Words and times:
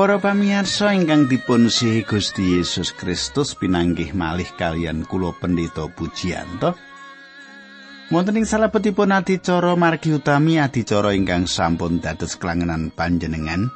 Para 0.00 0.16
pamirsa 0.16 0.96
ingkang 0.96 1.28
dipun 1.28 1.68
sihi 1.68 2.08
Gusti 2.08 2.56
Yesus 2.56 2.88
Kristus 2.96 3.52
pinanggih 3.52 4.16
malih 4.16 4.48
kalian 4.56 5.04
kula 5.04 5.36
pendeta 5.36 5.92
Pujiyanto. 5.92 6.72
Wonten 8.08 8.40
ing 8.40 8.48
salebetipun 8.48 9.12
adicara 9.12 9.76
margi 9.76 10.16
utami 10.16 10.56
adicara 10.56 11.12
ingkang 11.12 11.44
sampun 11.44 12.00
dados 12.00 12.40
kelangenan 12.40 12.88
panjenengan. 12.96 13.68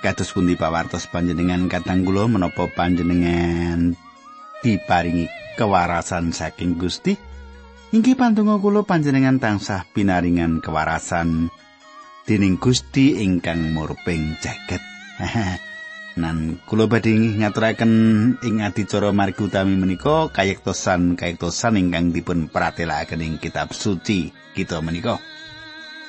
Kados 0.00 0.32
pundi 0.32 0.56
pawartos 0.56 1.12
panjenengan 1.12 1.68
katang 1.68 2.08
kula 2.08 2.24
menapa 2.24 2.64
panjenengan 2.72 3.92
diparingi 4.64 5.28
kewarasan 5.60 6.32
saking 6.32 6.80
Gusti? 6.80 7.20
Inggih 7.92 8.16
pantungo 8.16 8.56
kula 8.64 8.80
panjenengan 8.80 9.36
tansah 9.36 9.84
pinaringan 9.92 10.64
kewarasan 10.64 11.52
dening 12.24 12.56
Gusti 12.56 13.20
ingkang 13.20 13.76
murping 13.76 14.40
jagat. 14.40 14.93
Nan 16.22 16.62
kula 16.62 16.86
badhe 16.86 17.10
ngaturaken 17.42 17.92
ing 18.38 18.62
adicara 18.62 19.10
margi 19.10 19.50
utami 19.50 19.74
menika 19.74 20.30
kayektosan 20.30 21.18
kayektosan 21.18 21.74
ingkang 21.74 22.14
dipun 22.14 22.46
pratelakaken 22.46 23.18
ing 23.18 23.34
kitab 23.42 23.74
suci 23.74 24.30
kita 24.54 24.78
menika. 24.78 25.18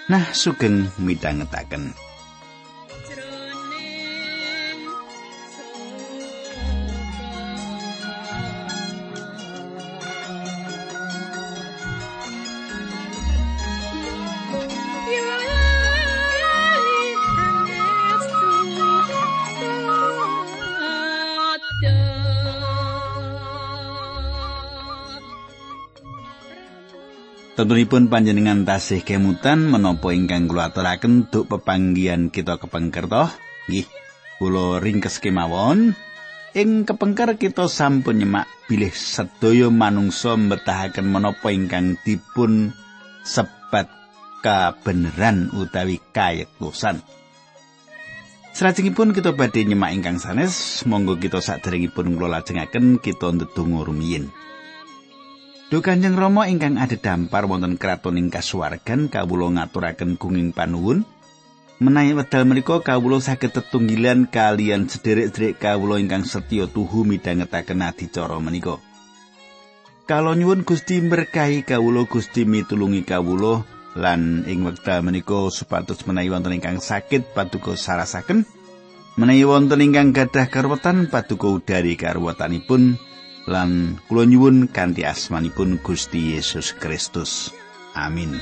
Nah, 0.05 0.29
sugeng 0.29 0.93
midhangetaken. 1.01 2.04
Tentunipun 27.65 28.13
panjenengan 28.13 28.61
tasih 28.61 29.01
kemutan 29.01 29.65
menapa 29.65 30.13
ingkang 30.13 30.45
kula 30.45 30.69
aturaken 30.69 31.25
duk 31.33 31.49
pepanggihan 31.49 32.29
kita 32.29 32.61
kepengker 32.61 33.09
toh? 33.09 33.25
Nggih, 33.65 33.89
kula 34.37 34.77
ringkes 34.77 35.17
kemawon. 35.17 35.97
Ing 36.53 36.85
kepengker 36.85 37.33
kita 37.41 37.65
sampun 37.65 38.21
nyemak 38.21 38.45
bilih 38.69 38.93
sedaya 38.93 39.73
manungsa 39.73 40.37
mbetahaken 40.37 41.09
menapa 41.09 41.49
ingkang 41.49 41.97
dipun 42.05 42.69
sebat 43.25 43.89
kabeneran 44.45 45.49
utawi 45.57 45.97
kayektosan. 46.13 47.01
Salajengipun 48.53 49.09
kita 49.09 49.33
badhe 49.33 49.65
nyemak 49.65 49.89
ingkang 49.89 50.21
sanes, 50.21 50.85
monggo 50.85 51.17
kita 51.17 51.41
saderengipun 51.41 52.13
kula 52.13 52.29
lajengaken 52.29 53.01
kita 53.01 53.33
ndedonga 53.33 53.89
rumiyin. 53.89 54.29
Duh 55.65 55.81
Kanjeng 55.81 56.13
Rama 56.13 56.45
ingkang 56.45 56.77
dampar 57.01 57.49
wonten 57.49 57.81
kraton 57.81 58.21
ing 58.21 58.29
kasuwargan 58.29 59.09
kawula 59.09 59.49
ngaturaken 59.49 60.13
gunging 60.21 60.53
panuwun. 60.53 61.01
Menawi 61.81 62.13
wedal 62.13 62.45
menika 62.45 62.85
kawula 62.85 63.17
saged 63.17 63.49
tetunggilan 63.49 64.29
kalian 64.29 64.85
sederek-sederek 64.85 65.57
kawula 65.57 65.97
ingkang 65.97 66.21
setya 66.21 66.69
tuhu 66.69 67.01
midhangetaken 67.01 67.81
adicara 67.81 68.37
menika. 68.37 68.77
Kalo 70.05 70.37
nyuwun 70.37 70.61
Gusti 70.69 71.01
berkahi 71.01 71.65
kawula 71.65 72.05
Gusti 72.05 72.45
mitulungi 72.45 73.01
kawula 73.01 73.65
lan 73.97 74.45
ing 74.45 74.69
wekdal 74.69 75.01
menika 75.01 75.49
supados 75.49 76.05
menawi 76.05 76.29
wonten 76.29 76.61
ingkang 76.61 76.77
sakit 76.77 77.33
paduka 77.33 77.73
sarasaken 77.73 78.45
menawi 79.17 79.49
wonten 79.49 79.81
ingkang 79.81 80.13
gadah 80.13 80.45
karwetan 80.45 81.09
paduka 81.09 81.49
udari 81.49 81.97
karwetanipun 81.97 83.01
lan 83.45 84.01
kula 84.09 84.25
nyuwun 84.25 84.69
kanthi 84.69 85.05
asmanipun 85.05 85.77
Gusti 85.81 86.33
Yesus 86.33 86.73
Kristus. 86.77 87.53
Amin. 87.95 88.35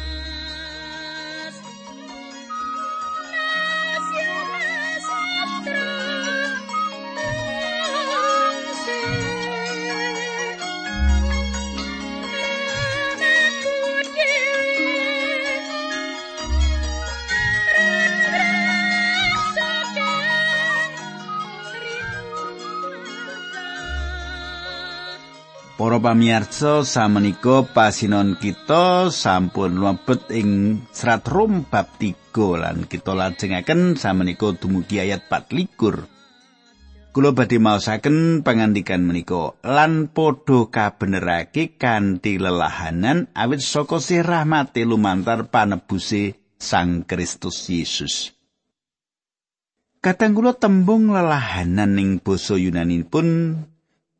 Pamirsa 26.03 26.83
samenika 26.83 27.63
pasinon 27.63 28.35
kita 28.35 29.07
sampun 29.07 29.79
mlebet 29.79 30.27
ing 30.35 30.83
serat 30.91 31.23
Rom 31.31 31.63
bab 31.63 31.95
3 31.95 32.59
lan 32.59 32.83
kita 32.91 33.15
lajengaken 33.15 33.95
samenika 33.95 34.51
dumugi 34.51 34.99
ayat 34.99 35.31
24. 35.31 37.15
Kula 37.15 37.31
badhe 37.31 37.55
maosaken 37.55 38.43
pangandikan 38.43 39.07
menika 39.07 39.55
lan 39.63 40.11
padha 40.11 40.67
kabenerake 40.67 41.79
kanthi 41.79 42.35
lelahanan 42.35 43.31
awit 43.31 43.63
saka 43.63 44.03
sih 44.03 44.19
rahmate 44.19 44.83
lumantar 44.83 45.47
panebuse 45.47 46.35
Sang 46.59 47.07
Kristus 47.07 47.63
Yesus. 47.71 48.35
Kadang 50.03 50.35
kula 50.35 50.51
tembung 50.51 51.15
lelahanan 51.15 51.95
ing 51.95 52.19
basa 52.19 52.59
Yunani 52.59 53.07
pun 53.07 53.55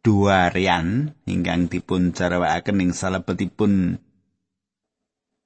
duarian 0.03 1.15
ingkang 1.23 1.71
dipun 1.71 2.11
jarawakaken 2.11 2.83
ing 2.83 2.91
salebetipun 2.91 4.03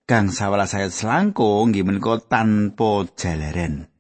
Kang 0.08 0.32
sawala 0.32 0.64
saya 0.72 0.88
selangkung 0.88 1.76
nggih 1.76 1.84
menika 1.84 2.16
tanpa 2.32 3.04
jalaran. 3.20 3.92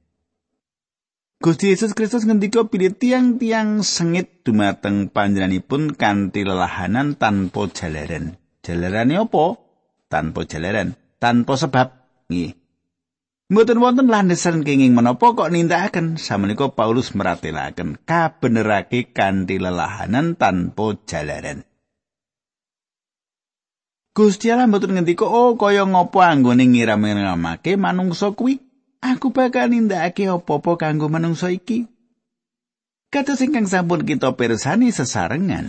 Gusti 1.43 1.75
Yesus 1.75 1.91
Kristus 1.91 2.23
ngendika 2.23 2.63
pilih 2.63 2.95
tiang-tiang 2.95 3.83
sengit 3.83 4.41
dumateng 4.47 5.11
panjenenganipun 5.11 5.99
kanthi 5.99 6.47
lelahanan 6.47 7.19
tanpa 7.19 7.67
jalaran. 7.75 8.39
Jalarane 8.63 9.19
apa? 9.19 9.59
Tanpa 10.07 10.47
jalaran, 10.47 10.95
tanpa 11.19 11.59
sebab. 11.59 11.87
Nggih. 12.31 12.55
Mboten 13.47 13.79
wonten 13.79 14.11
landesan 14.11 14.67
kenging 14.67 14.91
menapa 14.91 15.31
kok 15.31 15.47
nindakaken 15.47 16.19
samenika 16.19 16.67
Paulus 16.67 17.15
meratelaken 17.15 17.95
kabenerake 18.03 19.15
kanthi 19.15 19.55
lelahanan 19.55 20.35
tanpa 20.35 20.99
jalaran. 21.07 21.63
Gusti 24.11 24.51
Allah 24.51 24.67
mboten 24.67 24.99
ngendika 24.99 25.23
oh 25.23 25.55
kaya 25.55 25.87
ngopo 25.87 26.19
anggone 26.19 26.67
ngiram-ngiramake 26.67 27.79
manungsa 27.79 28.35
kuwi 28.35 28.59
aku 28.99 29.31
bakal 29.31 29.71
nindakake 29.71 30.27
apa-apa 30.27 30.75
kanggo 30.75 31.07
manungsa 31.07 31.47
iki. 31.47 31.87
Kados 33.07 33.39
ingkang 33.39 33.71
sampun 33.71 34.03
kita 34.03 34.35
pirsani 34.35 34.91
sesarengan, 34.91 35.63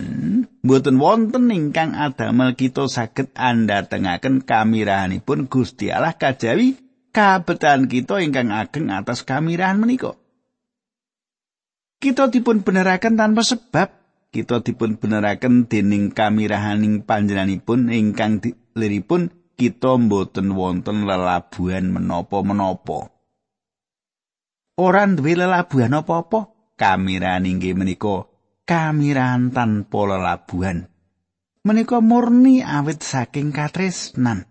mboten 0.59 0.99
wonten 0.99 1.47
ingkang 1.47 1.95
adamel 1.95 2.59
kita 2.59 2.91
saged 2.91 3.31
andhatengaken 3.39 4.43
kamirahanipun 4.43 5.47
Gusti 5.47 5.87
Allah 5.87 6.19
kajawi 6.19 6.88
kabetan 7.13 7.85
kita 7.85 8.19
ingkang 8.23 8.49
ageng 8.49 8.89
atas 8.89 9.21
kamirahan 9.21 9.77
menika. 9.77 10.17
Kita 11.99 12.31
dipun 12.31 12.63
beneraken 12.63 13.19
tanpa 13.19 13.43
sebab, 13.43 13.87
kita 14.31 14.63
dipun 14.63 14.95
beneraken 14.95 15.67
dening 15.67 16.15
kamirahaning 16.15 17.03
panjenenganipun 17.03 17.91
ingkang 17.91 18.39
liripun 18.73 19.29
kita 19.59 19.99
mboten 19.99 20.55
wonten 20.55 21.03
lelabuhan 21.03 21.91
menapa-menapa. 21.91 23.11
Ora 24.79 25.03
duwe 25.11 25.35
lelabuhan 25.35 25.91
apa-apa, 25.99 26.55
kamirahan 26.79 27.43
inggih 27.43 27.75
menika 27.75 28.31
kamirahan 28.63 29.51
tanpa 29.51 29.99
lelabuhan. 30.15 30.87
Menika 31.67 31.99
murni 31.99 32.63
awit 32.63 33.03
saking 33.03 33.51
katresnan. 33.51 34.48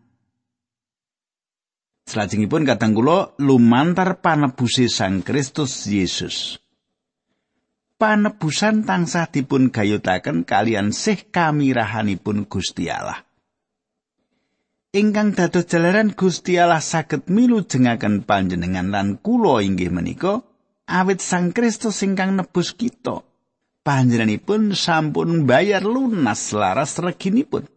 Salajengipun 2.08 2.64
kadang 2.64 2.96
kula 2.96 3.36
lumantar 3.36 4.24
panebuse 4.24 4.88
Sang 4.88 5.20
Kristus 5.20 5.84
Yesus. 5.84 6.56
Panebusan 8.00 8.88
tansah 8.88 9.28
dipun 9.28 9.68
gayutaken 9.68 10.48
kalian 10.48 10.96
sih 10.96 11.28
kamirahanipun 11.28 12.48
Gusti 12.48 12.88
Allah. 12.88 13.28
Ingkang 14.96 15.36
dados 15.36 15.68
jalaran 15.68 16.16
Gusti 16.16 16.56
Allah 16.56 16.80
saged 16.80 17.28
milu 17.28 17.68
jengaken 17.68 18.24
panjenengan 18.24 18.88
lan 18.88 19.20
kula 19.20 19.60
inggih 19.60 19.92
menika 19.92 20.40
awit 20.88 21.20
Sang 21.20 21.52
Kristus 21.52 22.00
ingkang 22.00 22.40
nebus 22.40 22.72
kita. 22.72 23.20
Panjenenganipun 23.84 24.72
sampun 24.72 25.44
bayar 25.44 25.84
lunas 25.84 26.56
laras 26.56 26.96
reginipun. 26.96 27.68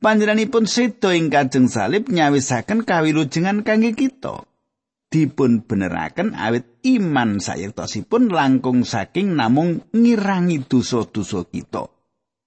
Panjenenganipun 0.00 0.64
sedo 0.64 1.12
ing 1.12 1.28
Kanjeng 1.28 1.68
Salib 1.68 2.08
nyawisaken 2.08 2.88
kawilujengan 2.88 3.60
kangge 3.60 3.92
kita. 3.92 4.50
dipun 5.10 5.66
beneraken 5.66 6.38
awit 6.38 6.80
iman 6.86 7.42
sayektosipun 7.42 8.30
langkung 8.30 8.86
saking 8.86 9.34
namung 9.34 9.82
ngirangi 9.90 10.62
dosa-dosa 10.64 11.50
kita. 11.50 11.90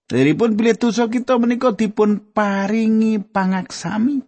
Deripun 0.07 0.55
bilih 0.55 0.79
dosa 0.79 1.11
kita 1.11 1.35
menika 1.35 1.75
dipun 1.75 2.31
paringi 2.31 3.19
pangaksami. 3.19 4.23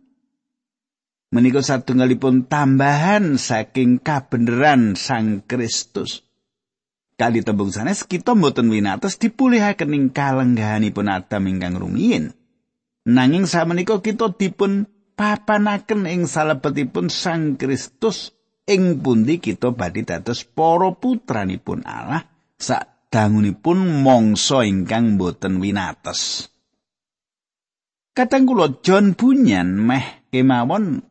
Menika 1.32 1.60
satunggalipun 1.60 2.48
tambahan 2.48 3.36
saking 3.36 4.00
kabeneran 4.00 4.96
Sang 4.96 5.44
Kristus. 5.44 6.24
Kali 7.16 7.44
tembung 7.44 7.72
sanes 7.72 8.04
kita 8.04 8.36
mboten 8.36 8.68
winates 8.68 9.16
dipulihaken 9.20 9.96
ing 9.96 10.06
kalenggahanipun 10.12 11.08
Adam 11.08 11.44
ingkang 11.48 11.80
rumiyin. 11.80 12.36
Nanging 13.06 13.46
samenika 13.46 14.02
kita 14.02 14.34
dipun 14.34 14.90
papanaken 15.14 16.10
ing 16.10 16.26
salebetipun 16.26 17.14
Sang 17.14 17.54
Kristus 17.54 18.34
ing 18.66 18.98
pundi 18.98 19.38
kita 19.38 19.70
badhe 19.78 20.02
dados 20.02 20.42
para 20.42 20.90
putranipun 20.90 21.86
Allah 21.86 22.26
sadangunipun 22.58 24.02
mangsa 24.02 24.66
ingkang 24.66 25.22
boten 25.22 25.62
winates. 25.62 26.50
Kadang 28.18 28.50
kula 28.50 28.82
John 28.82 29.14
Bunyan 29.14 29.86
meh 29.86 30.26
kemawon 30.34 31.06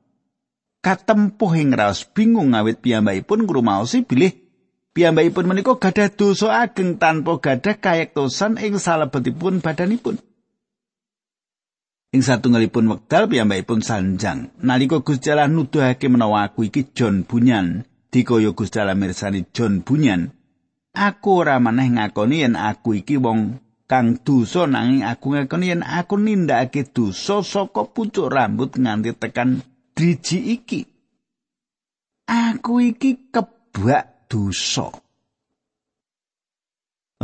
katempuh 0.82 1.52
ing 1.54 1.78
raos 1.78 2.02
bingung 2.10 2.58
awit 2.58 2.82
piyambakipun 2.82 3.46
ngrumaosi 3.46 4.02
bilih 4.02 4.34
piyambakipun 4.98 5.46
menika 5.46 5.78
gadah 5.78 6.10
dosa 6.10 6.58
ageng 6.58 6.98
tanpa 6.98 7.38
gadah 7.38 7.78
kayektosan 7.78 8.58
ing 8.58 8.82
salebetipun 8.82 9.62
badanipun. 9.62 10.18
Ing 12.14 12.22
satunggalipun 12.22 12.86
wekdal 12.86 13.26
piyambakipun 13.26 13.82
sanjang. 13.82 14.54
Nalika 14.62 15.02
Gusti 15.02 15.34
Allah 15.34 15.50
nuduhake 15.50 16.06
menawa 16.06 16.46
aku 16.46 16.70
iki 16.70 16.94
John 16.94 17.26
Bunyan 17.26 17.82
dikaya 18.14 18.54
Gusti 18.54 18.78
Allah 18.78 18.94
mirsani 18.94 19.50
John 19.50 19.82
Bunyan 19.82 20.30
aku 20.94 21.42
ora 21.42 21.58
maneh 21.58 21.90
ngakoni 21.90 22.46
yen 22.46 22.54
aku 22.54 23.02
iki 23.02 23.18
wong 23.18 23.58
kang 23.90 24.22
dosa 24.22 24.70
nanging 24.70 25.02
aku 25.02 25.34
ngakoni 25.34 25.74
yen 25.74 25.82
aku 25.82 26.14
nindakake 26.14 26.86
dosa 26.94 27.42
saka 27.42 27.82
pucuk 27.90 28.30
rambut 28.30 28.78
nganti 28.78 29.10
tekan 29.18 29.66
driji 29.98 30.54
iki. 30.54 30.86
Aku 32.30 32.78
iki 32.80 33.28
kebak 33.34 34.30
dosa 34.30 35.03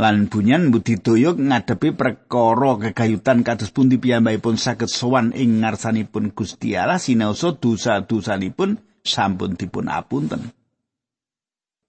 lan 0.01 0.25
bunyan 0.33 0.73
budidaya 0.73 1.37
ngadepi 1.37 1.93
perkara 1.93 2.71
kegayutan 2.81 3.45
kados 3.45 3.69
pundi 3.69 4.01
piyambakipun 4.01 4.57
saged 4.57 4.89
sowan 4.89 5.29
ing 5.37 5.61
ngarsanipun 5.61 6.33
Gusti 6.33 6.73
Allah 6.73 6.97
sinaosa 6.97 7.53
dosa-dosanipun 7.53 8.81
sampun 9.05 9.53
dipun 9.53 9.93
apunten. 9.93 10.49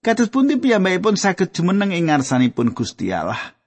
Kados 0.05 0.29
pundi 0.29 0.61
piyambakipun 0.61 1.17
saged 1.17 1.57
jumeneng 1.57 1.89
ing 1.89 2.13
ngarsanipun 2.13 2.77
Gusti 2.77 3.09
Allah. 3.09 3.57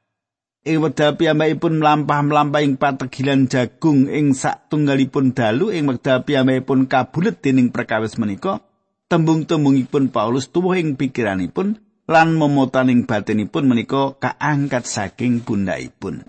Ing 0.62 0.78
wekdal 0.78 1.19
piyambakipun 1.19 1.82
mlampah-mlampah 1.82 2.62
ing 2.62 2.78
pategilan 2.78 3.50
jagung 3.50 4.06
ing 4.06 4.31
satunggalipun 4.31 5.34
dalu 5.34 5.75
ing 5.75 5.90
wekdal 5.90 6.22
piyambakipun 6.22 6.87
kabulet 6.87 7.43
dening 7.43 7.75
perkawis 7.75 8.14
menika, 8.14 8.62
tembung-tembungipun 9.10 10.14
Paulus 10.14 10.50
tuwuh 10.54 10.78
ing 10.78 10.94
pikiranipun 10.94 11.82
lan 12.06 12.38
memotaning 12.38 13.05
batinipun 13.05 13.67
menika 13.67 14.14
kaangkat 14.19 14.87
saking 14.87 15.43
pundhaipun. 15.43 16.23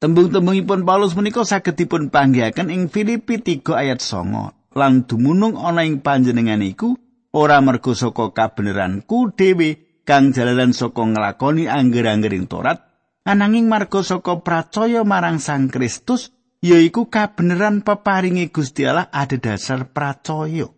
Tembung-tembungipun 0.00 0.84
Paulus 0.84 1.16
menika 1.16 1.48
saged 1.48 1.80
dipun 1.80 2.12
panggihaken 2.12 2.68
ing 2.68 2.92
Filipi 2.92 3.40
3 3.40 3.64
ayat 3.72 4.04
9 4.04 4.76
lan 4.76 5.08
dumunung 5.08 5.56
ana 5.56 5.86
ing 5.86 6.04
panjenengan 6.04 6.60
iku 6.60 6.98
ora 7.32 7.62
mergo 7.64 7.94
saka 7.94 8.34
kabeneranku 8.34 9.32
dhewe 9.32 10.02
kang 10.04 10.34
jalaran 10.34 10.74
saka 10.74 11.08
nglakoni 11.08 11.70
angger-anggering 11.70 12.50
Torat 12.50 12.84
ananging 13.24 13.70
marga 13.70 14.04
saka 14.04 14.42
pracaya 14.44 15.06
marang 15.06 15.40
Sang 15.40 15.70
Kristus 15.70 16.34
yaiku 16.60 17.06
kabeneran 17.08 17.86
peparingi 17.86 18.50
Gusti 18.50 18.84
Allah 18.84 19.08
ada 19.14 19.38
dasar 19.38 19.88
pracaya. 19.94 20.68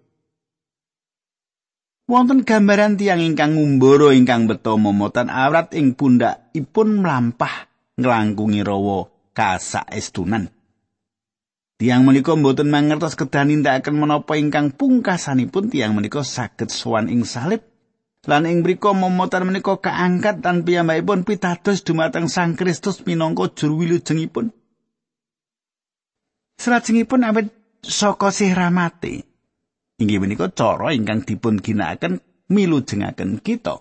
Wonten 2.06 2.46
gambaran 2.46 2.94
tiang 2.94 3.18
ingkang 3.18 3.58
ngumbara 3.58 4.14
ingkang 4.14 4.46
beto 4.46 4.78
momotan 4.78 5.26
awrat 5.26 5.74
ing 5.74 5.98
pundhakipun 5.98 7.02
mlampah 7.02 7.66
nglangkungi 7.98 8.62
rawa 8.62 9.10
kasaestunan. 9.34 10.46
Tiang 11.82 12.06
menika 12.06 12.38
mboten 12.38 12.70
mangertos 12.70 13.18
kedah 13.18 13.42
nindakaken 13.50 13.98
menapa 13.98 14.38
ingkang 14.38 14.70
pungkasanipun 14.78 15.66
tiang 15.66 15.98
menika 15.98 16.22
saged 16.22 16.70
sowan 16.70 17.10
ing 17.10 17.26
salib. 17.26 17.66
Lan 18.22 18.46
ing 18.46 18.62
mriku 18.62 18.94
momotan 18.94 19.42
menika 19.50 19.74
kaangkat 19.82 20.46
tan 20.46 20.62
piyambakipun 20.62 21.26
pitados 21.26 21.82
dumateng 21.82 22.30
Sang 22.30 22.54
Kristus 22.54 23.02
minangka 23.02 23.50
juru 23.50 23.82
wilujengipun. 23.82 24.54
Salajengipun 26.54 27.26
awet 27.26 27.50
saka 27.82 28.30
sih 28.30 28.54
ramate. 28.54 29.26
Inggih 29.96 30.20
menika 30.20 30.52
cara 30.52 30.92
ingkang 30.92 31.24
dipun 31.24 31.60
ginakaken 31.60 32.20
milujengaken 32.52 33.40
kita. 33.40 33.80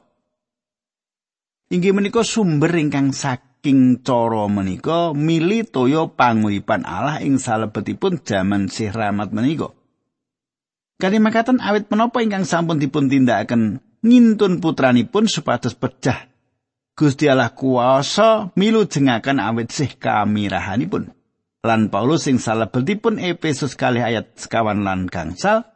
Inggih 1.72 1.92
menika 1.92 2.24
sumber 2.24 2.72
ingkang 2.72 3.12
saking 3.12 4.06
cara 4.06 4.48
menika 4.48 5.12
mili 5.12 5.68
toya 5.68 6.08
panguripan 6.08 6.88
Allah 6.88 7.20
ing 7.20 7.42
salebetipun 7.42 8.24
jaman 8.24 8.72
Sih 8.72 8.94
Rahmat 8.94 9.36
menika. 9.36 9.76
Kali 10.96 11.20
makaten 11.20 11.60
awit 11.60 11.92
menapa 11.92 12.24
ingkang 12.24 12.48
sampun 12.48 12.80
dipun 12.80 13.12
tindakaken 13.12 13.84
ngintun 14.00 14.64
putranipun 14.64 15.28
supados 15.28 15.76
pecah. 15.76 16.32
Gusti 16.96 17.28
Allah 17.28 17.52
kuasa 17.52 18.56
milujengaken 18.56 19.44
awit 19.44 19.76
sih 19.76 19.92
kamirahanipun. 20.00 21.12
Lan 21.66 21.92
Paulus 21.92 22.24
sing 22.30 22.40
salebetipun 22.40 23.20
Efesus 23.20 23.76
kali 23.76 24.00
ayat 24.00 24.40
sekawan 24.40 24.88
lan 24.88 25.12
gangsal 25.12 25.75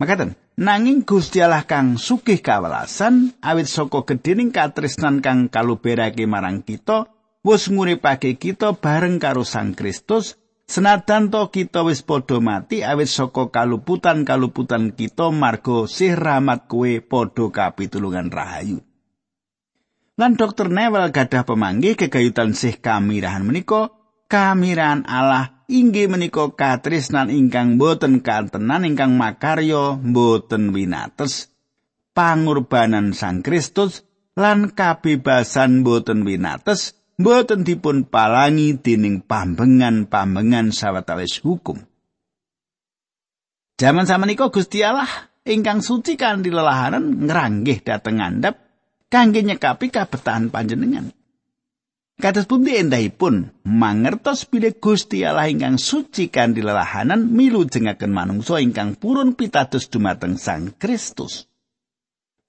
Makaten, 0.00 0.32
nanging 0.56 1.04
Gusti 1.04 1.44
Allah 1.44 1.68
kang 1.68 2.00
sugih 2.00 2.40
kawelasan 2.40 3.36
awit 3.44 3.68
saka 3.68 4.00
gedhening 4.08 4.48
katresnan 4.48 5.20
kang 5.20 5.52
kaluberake 5.52 6.24
marang 6.24 6.64
kita, 6.64 7.12
wis 7.44 7.68
nguripake 7.68 8.40
kita 8.40 8.80
bareng 8.80 9.20
karo 9.20 9.44
Sang 9.44 9.76
Kristus 9.76 10.40
senadan 10.64 11.28
to 11.28 11.52
kita 11.52 11.84
wis 11.84 12.00
padha 12.00 12.40
mati 12.40 12.80
awit 12.80 13.12
saka 13.12 13.52
kaluputan-kaluputan 13.52 14.96
kita 14.96 15.28
marga 15.36 15.84
sih 15.84 16.16
rahmat 16.16 16.64
kuwe 16.64 17.04
padha 17.04 17.52
kapitulungan 17.52 18.32
rahayu. 18.32 18.80
Lan 20.16 20.32
Dr. 20.32 20.72
Neville 20.72 21.12
gadah 21.12 21.44
pemanggih 21.44 22.00
kegayutan 22.00 22.56
sih 22.56 22.80
kamirahan 22.80 23.44
menika, 23.44 23.92
kamirahan 24.32 25.04
Allah 25.04 25.59
inggih 25.70 26.10
menika 26.10 26.50
katresnan 26.50 27.30
ingkang 27.30 27.78
boten 27.78 28.26
kantenan 28.26 28.82
ingkang 28.82 29.14
makarya 29.14 29.94
boten 29.94 30.74
winates 30.74 31.54
pangurbanan 32.10 33.14
Sang 33.14 33.46
Kristus 33.46 34.02
lan 34.34 34.74
kabebasan 34.74 35.86
boten 35.86 36.26
winates 36.26 36.98
boten 37.14 37.62
dipun 37.62 38.10
palangi 38.10 38.74
dening 38.82 39.22
pambengan-pambengan 39.22 40.74
sawetawis 40.74 41.38
hukum 41.46 41.86
Zaman 43.80 44.04
samenika 44.04 44.52
Gusti 44.52 44.84
Allah 44.84 45.08
ingkang 45.48 45.80
suci 45.80 46.20
kanthi 46.20 46.52
lelahanan 46.52 47.24
ngranggih 47.24 47.80
dhateng 47.80 48.20
ngandhap 48.20 48.60
kangge 49.08 49.40
nyekapi 49.40 49.88
kabetahan 49.88 50.52
panjenengan. 50.52 51.08
Kados 52.20 52.44
pundi 52.44 52.76
endahipun 52.76 53.48
mangertos 53.64 54.44
bilih 54.44 54.76
Gusti 54.76 55.24
Allah 55.24 55.48
ingkang 55.48 55.80
suci 55.80 56.28
kanthi 56.28 56.60
lelahanan 56.60 57.32
milu 57.32 57.64
jengaken 57.64 58.12
manungsa 58.12 58.60
ingkang 58.60 58.92
purun 58.92 59.32
pitados 59.32 59.88
dumateng 59.88 60.36
Sang 60.36 60.76
Kristus. 60.76 61.48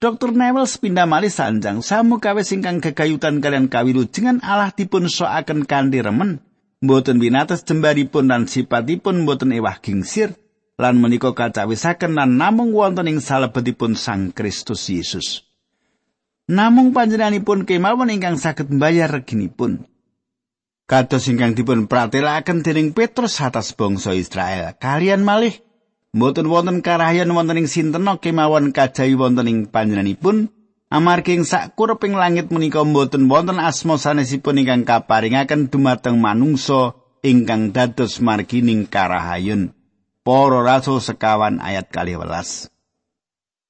Dr. 0.03 0.35
Neville 0.35 0.67
sepindah 0.67 1.07
malih 1.07 1.31
sanjang 1.31 1.79
samu 1.79 2.19
kawis 2.19 2.51
ingkang 2.51 2.83
gegayutan 2.83 3.39
kalian 3.39 3.71
kawilujengan 3.71 4.43
Allah 4.43 4.75
dipun 4.75 5.07
soaken 5.07 5.63
kanthi 5.63 6.03
remen 6.03 6.43
mboten 6.83 7.23
winates 7.23 7.63
jembaripun 7.63 8.27
lan 8.27 8.51
sipatipun 8.51 9.23
mboten 9.23 9.55
ewah 9.55 9.79
gingsir 9.79 10.35
lan 10.75 10.99
menika 10.99 11.31
kacawisaken 11.31 12.17
lan 12.17 12.35
namung 12.35 12.75
wonten 12.75 13.07
ing 13.07 13.23
salebetipun 13.23 13.95
Sang 13.95 14.35
Kristus 14.35 14.89
Yesus. 14.89 15.45
Namung 16.49 16.95
panjenenganipun 16.95 17.69
kemawon 17.69 18.09
ingkang 18.09 18.39
saged 18.39 18.73
mbayar 18.73 19.11
reginipun. 19.11 19.85
Kados 20.89 21.29
ingkang 21.29 21.55
dipun 21.55 21.87
pratelakaken 21.87 22.65
dening 22.65 22.91
Petrus 22.91 23.39
atas 23.39 23.71
bangsa 23.77 24.11
Israel, 24.11 24.75
kalian 24.75 25.23
malih 25.23 25.55
mboten 26.11 26.51
wonten 26.51 26.83
karahyan 26.83 27.31
wonten 27.31 27.63
ing 27.63 27.69
sinten 27.71 28.03
kemawon 28.19 28.75
kajawi 28.75 29.15
wonten 29.15 29.47
ing 29.47 29.59
panjenenganipun 29.71 30.51
amargi 30.91 31.39
ing 31.39 31.43
sakurping 31.47 32.19
langit 32.19 32.51
menika 32.51 32.83
mboten 32.83 33.31
wonten 33.31 33.61
asma 33.63 33.95
sanesipun 33.95 34.59
ingkang 34.59 34.83
kaparingaken 34.83 35.71
dumateng 35.71 36.19
manungsa 36.19 36.99
ingkang 37.21 37.71
dados 37.71 38.17
margining 38.19 38.89
karahayun. 38.89 39.71
Para 40.21 40.59
rasul 40.61 41.01
sekawan 41.01 41.61
ayat 41.61 41.89
kali 41.89 42.13
welas. 42.17 42.70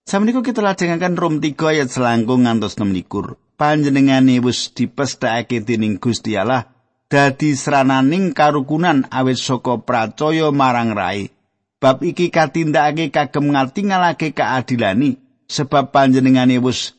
Sampeniko 0.01 0.41
kita 0.41 0.65
lajengaken 0.65 1.13
Rom 1.13 1.36
3 1.38 1.53
ayat 1.77 1.93
selangkung 1.93 2.50
ngantos 2.50 2.74
16. 2.74 3.38
Panjenengane 3.53 4.41
wis 4.41 4.74
dipesthekake 4.74 5.62
dening 5.62 6.01
Gusti 6.01 6.34
Allah 6.34 6.65
dadi 7.05 7.53
srananing 7.53 8.34
karukunan 8.34 9.05
awit 9.13 9.38
saka 9.38 9.77
pracaya 9.86 10.50
marang 10.50 10.98
rai. 10.98 11.29
Bab 11.77 12.01
iki 12.01 12.34
katindakake 12.34 13.13
kagem 13.13 13.53
ngatingalake 13.53 14.34
keadilani 14.34 15.22
sebab 15.46 15.93
panjenengane 15.93 16.58
wis 16.58 16.98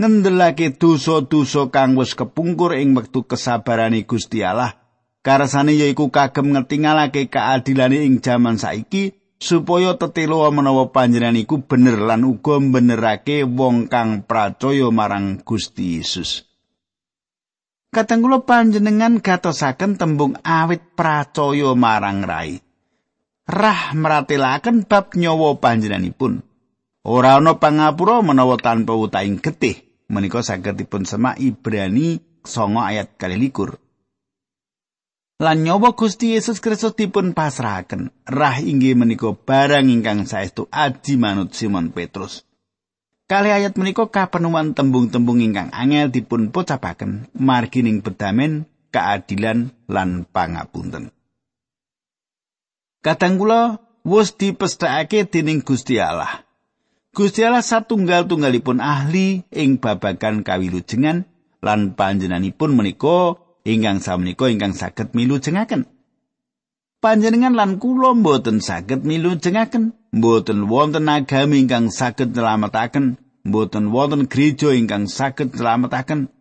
ngendelake 0.00 0.72
dosa-dosa 0.80 1.68
kang 1.68 2.00
wis 2.00 2.16
kepungkur 2.16 2.72
ing 2.80 2.96
wektu 2.96 3.28
kesabarane 3.28 4.08
Gusti 4.08 4.40
Allah. 4.40 4.72
Karasane 5.20 5.76
yaiku 5.76 6.08
kagem 6.08 6.56
ngetingalake 6.56 7.28
keadilani 7.28 8.08
ing 8.08 8.24
jaman 8.24 8.56
saiki 8.56 9.12
supaya 9.38 9.94
tetelo 9.94 10.42
menawa 10.50 10.90
panjenengan 10.90 11.38
iku 11.38 11.62
bener 11.62 12.02
lan 12.02 12.26
uga 12.26 12.58
benerake 12.58 13.46
wong 13.46 13.86
kang 13.86 14.26
pracaya 14.26 14.90
marang 14.90 15.40
Gusti 15.46 16.02
Yesus. 16.02 16.44
Kadang 17.88 18.20
kula 18.20 18.44
panjenengan 18.44 19.24
gatosaken 19.24 19.96
tembung 19.96 20.36
awit 20.44 20.92
pracaya 20.92 21.72
marang 21.72 22.20
rai. 22.26 22.60
Rah 23.48 23.96
meratelaken 23.96 24.84
bab 24.84 25.16
nyawa 25.16 25.56
panjenenganipun. 25.56 26.44
Ora 27.08 27.40
ana 27.40 27.56
pangapura 27.56 28.20
menawa 28.20 28.60
tanpa 28.60 28.92
utaing 28.92 29.40
getih. 29.40 29.88
Menika 30.12 30.44
saged 30.44 30.76
dipun 30.76 31.08
semak 31.08 31.40
Ibrani 31.40 32.20
9 32.44 32.76
ayat 32.76 33.16
21. 33.16 33.87
Lan 35.38 35.62
nyawa 35.62 35.94
Gusti 35.94 36.34
Yesus 36.34 36.58
Kristus 36.58 36.98
dipun 36.98 37.30
pasrahaken. 37.30 38.10
Rah 38.26 38.58
inggih 38.58 38.98
menika 38.98 39.30
barang 39.32 39.86
ingkang 39.86 40.26
saestu 40.26 40.66
aji 40.68 41.14
manut 41.14 41.54
Simon 41.54 41.94
Petrus. 41.94 42.42
Kali 43.30 43.54
ayat 43.54 43.78
menika 43.78 44.10
kapenuan 44.10 44.74
tembung-tembung 44.74 45.38
ingkang 45.38 45.70
angel 45.70 46.10
dipun 46.10 46.50
pocapaken 46.50 47.30
margining 47.36 48.02
bedamen, 48.02 48.66
keadilan 48.90 49.70
lan 49.86 50.26
pangapunten. 50.26 51.14
Kadang 53.04 53.38
kula 53.38 53.78
wis 54.02 54.34
dipesthakake 54.34 55.28
dening 55.28 55.62
Gusti 55.62 56.02
Allah. 56.02 56.42
Gusti 57.12 57.44
Allah 57.44 57.62
satunggal-tunggalipun 57.62 58.80
ahli 58.80 59.44
ing 59.52 59.78
babagan 59.78 60.42
kawilujengan 60.42 61.28
lan 61.60 61.94
panjenenganipun 61.94 62.74
menika 62.74 63.36
ingkang 63.68 64.00
samenika 64.00 64.48
ingkang 64.48 64.72
saged 64.72 65.12
milu 65.12 65.36
jengaken. 65.36 65.84
Panjenengan 66.98 67.54
lan 67.54 67.78
kula 67.78 68.16
mboten 68.16 68.58
saged 68.58 69.06
milu 69.06 69.38
jengaken, 69.38 69.94
mboten 70.10 70.66
wonten 70.66 71.06
agami 71.06 71.62
ingkang 71.62 71.92
saged 71.92 72.34
nyelametaken, 72.34 73.20
mboten 73.46 73.94
wonten 73.94 74.26
gereja 74.26 74.74
ingkang 74.74 75.06
saged 75.06 75.54
nyelametaken. 75.54 76.32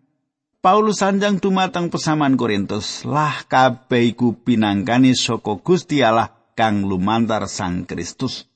Paulus 0.57 0.99
sanjang 1.05 1.37
dumateng 1.37 1.93
pesaman 1.93 2.33
Korintus, 2.33 3.05
lah 3.05 3.45
kabeh 3.45 4.17
iku 4.17 4.33
pinangkani 4.33 5.13
saka 5.13 5.61
Gusti 5.61 6.01
Allah 6.01 6.33
kang 6.57 6.89
lumantar 6.89 7.45
Sang 7.45 7.85
Kristus. 7.85 8.49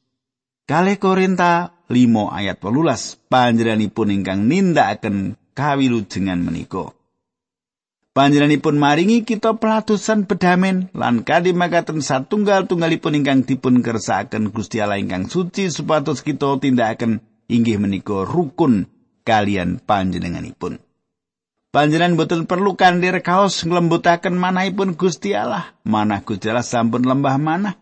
Kale 0.65 0.97
Korinta 0.97 1.85
5 1.85 2.31
ayat 2.33 2.57
18 2.57 3.29
panjenenganipun 3.29 4.07
ingkang 4.09 4.49
nindakaken 4.49 5.37
kawilujengan 5.53 6.41
menika. 6.41 6.95
Panjenenganipun 8.11 8.75
maringi 8.75 9.23
kita 9.23 9.55
pelatusan 9.55 10.27
bedamen 10.27 10.91
lan 10.91 11.23
kadhi 11.23 11.55
makaten 11.55 12.03
satunggal-tunggalipun 12.03 13.15
ingkang 13.15 13.47
dipun 13.47 13.79
kersakaken 13.79 14.51
Gusti 14.51 14.83
Allah 14.83 14.99
ingkang 14.99 15.31
suci 15.31 15.71
supados 15.71 16.19
kita 16.19 16.59
tindakaken 16.59 17.23
inggih 17.47 17.79
menika 17.79 18.27
rukun 18.27 18.91
kalian 19.23 19.79
panjenenganipun. 19.79 20.83
Panjenengan 21.71 22.19
boten 22.19 22.51
perlu 22.51 22.75
kandir 22.75 23.15
kaos 23.23 23.63
nglembutaken 23.63 24.35
manahipun 24.35 24.99
Gusti 24.99 25.31
Allah. 25.31 25.71
Manah 25.87 26.19
Gusti 26.27 26.51
Allah 26.51 26.67
sampun 26.67 27.07
lembah 27.07 27.39
manah. 27.39 27.79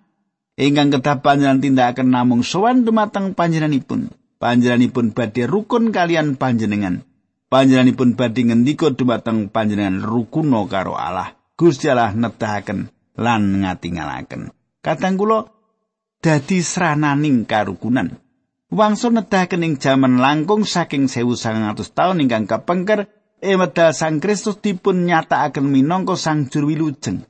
Ingkang 0.62 0.94
kedah 0.94 1.26
panjenengan 1.26 1.58
tindakaken 1.58 2.14
namung 2.14 2.46
sowan 2.46 2.86
dumateng 2.86 3.34
panjenenganipun. 3.34 4.14
Panjenenganipun 4.38 5.10
badhe 5.18 5.50
rukun 5.50 5.90
kalian 5.90 6.38
panjenengan. 6.38 7.09
Panjenenganipun 7.50 8.14
badhe 8.16 8.48
ngendika 8.48 8.94
dumateng 8.94 9.50
panjenengan 9.50 10.06
rukuno 10.06 10.70
karo 10.70 10.96
Allah. 10.96 11.36
Gusti 11.60 11.92
Allah 11.92 12.16
nedahaken 12.16 12.88
lan 13.20 13.42
ngatingalaken. 13.66 14.56
Kadang 14.80 15.20
kula 15.20 15.52
dadi 16.24 16.64
srananing 16.64 17.44
karukunan. 17.44 18.16
Wangsa 18.70 19.12
nedahaken 19.12 19.66
ing 19.66 19.74
jaman 19.82 20.22
langkung 20.22 20.64
saking 20.64 21.10
1900 21.12 21.76
taun 21.92 22.22
ingkang 22.24 22.46
kapengker 22.48 23.10
emedal 23.44 23.92
Sang 23.92 24.22
Kristus 24.24 24.62
dipun 24.62 25.10
nyatakaken 25.10 25.66
minangka 25.68 26.16
Sang 26.16 26.48
Juru 26.48 26.72
Wilujeng. 26.72 27.26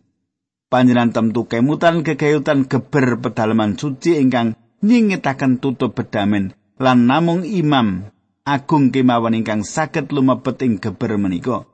Panjenengan 0.70 1.10
temtu 1.10 1.50
kemutan 1.50 2.06
gegayutan 2.06 2.70
geber 2.70 3.18
pedalaman 3.18 3.74
suci 3.74 4.22
ingkang 4.22 4.54
nyingitaken 4.86 5.58
tutup 5.58 5.98
bedamen 5.98 6.54
lan 6.78 7.10
namung 7.10 7.42
imam 7.42 8.06
agung 8.50 8.90
kemawon 8.90 9.38
ingkang 9.38 9.62
saged 9.62 10.10
lumebet 10.10 10.58
ing 10.66 10.82
geber 10.82 11.22
menika. 11.22 11.70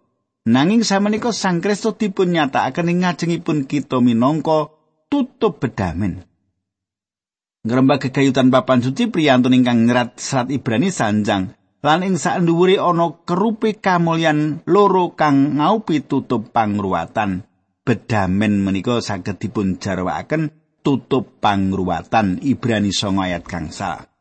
Nanging 0.46 0.84
samenika 0.86 1.34
Sang 1.34 1.64
Kristus 1.64 1.98
dipun 1.98 2.36
nyatakaken 2.36 2.92
ing 2.92 2.98
ngajengipun 3.02 3.66
kita 3.66 3.98
minangka 4.04 4.70
tutup 5.10 5.58
bedamen. 5.58 6.28
Ngrembak 7.66 8.06
kegayutan 8.06 8.54
papan 8.54 8.86
suci 8.86 9.10
priyantun 9.10 9.58
ingkang 9.58 9.90
nyerat 9.90 10.22
serat 10.22 10.54
Ibrani 10.54 10.94
sanjang 10.94 11.58
lan 11.82 12.06
ing 12.06 12.22
sak 12.22 12.46
dhuwure 12.46 12.78
ana 12.78 13.26
kerupi 13.26 13.74
kamulyan 13.82 14.62
loro 14.70 15.18
kang 15.18 15.58
ngaupi 15.58 16.06
tutup 16.06 16.54
pangruwatan. 16.54 17.42
Bedamen 17.86 18.62
menika 18.62 19.02
saged 19.02 19.42
dipun 19.42 19.82
jarwakaken 19.82 20.54
tutup 20.86 21.42
pangruwatan 21.42 22.38
Ibrani 22.46 22.94
9 22.94 23.18
ayat 23.18 23.42
gangsal. 23.50 24.15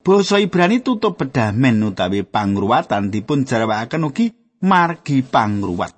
Basa 0.00 0.40
Ibrani 0.40 0.80
tutup 0.80 1.20
bedamen 1.20 1.84
utawi 1.84 2.24
pangruwatan 2.24 3.12
dipun 3.12 3.44
jarwakaken 3.44 4.08
ugi 4.08 4.32
margi 4.64 5.20
pangruwat. 5.20 5.92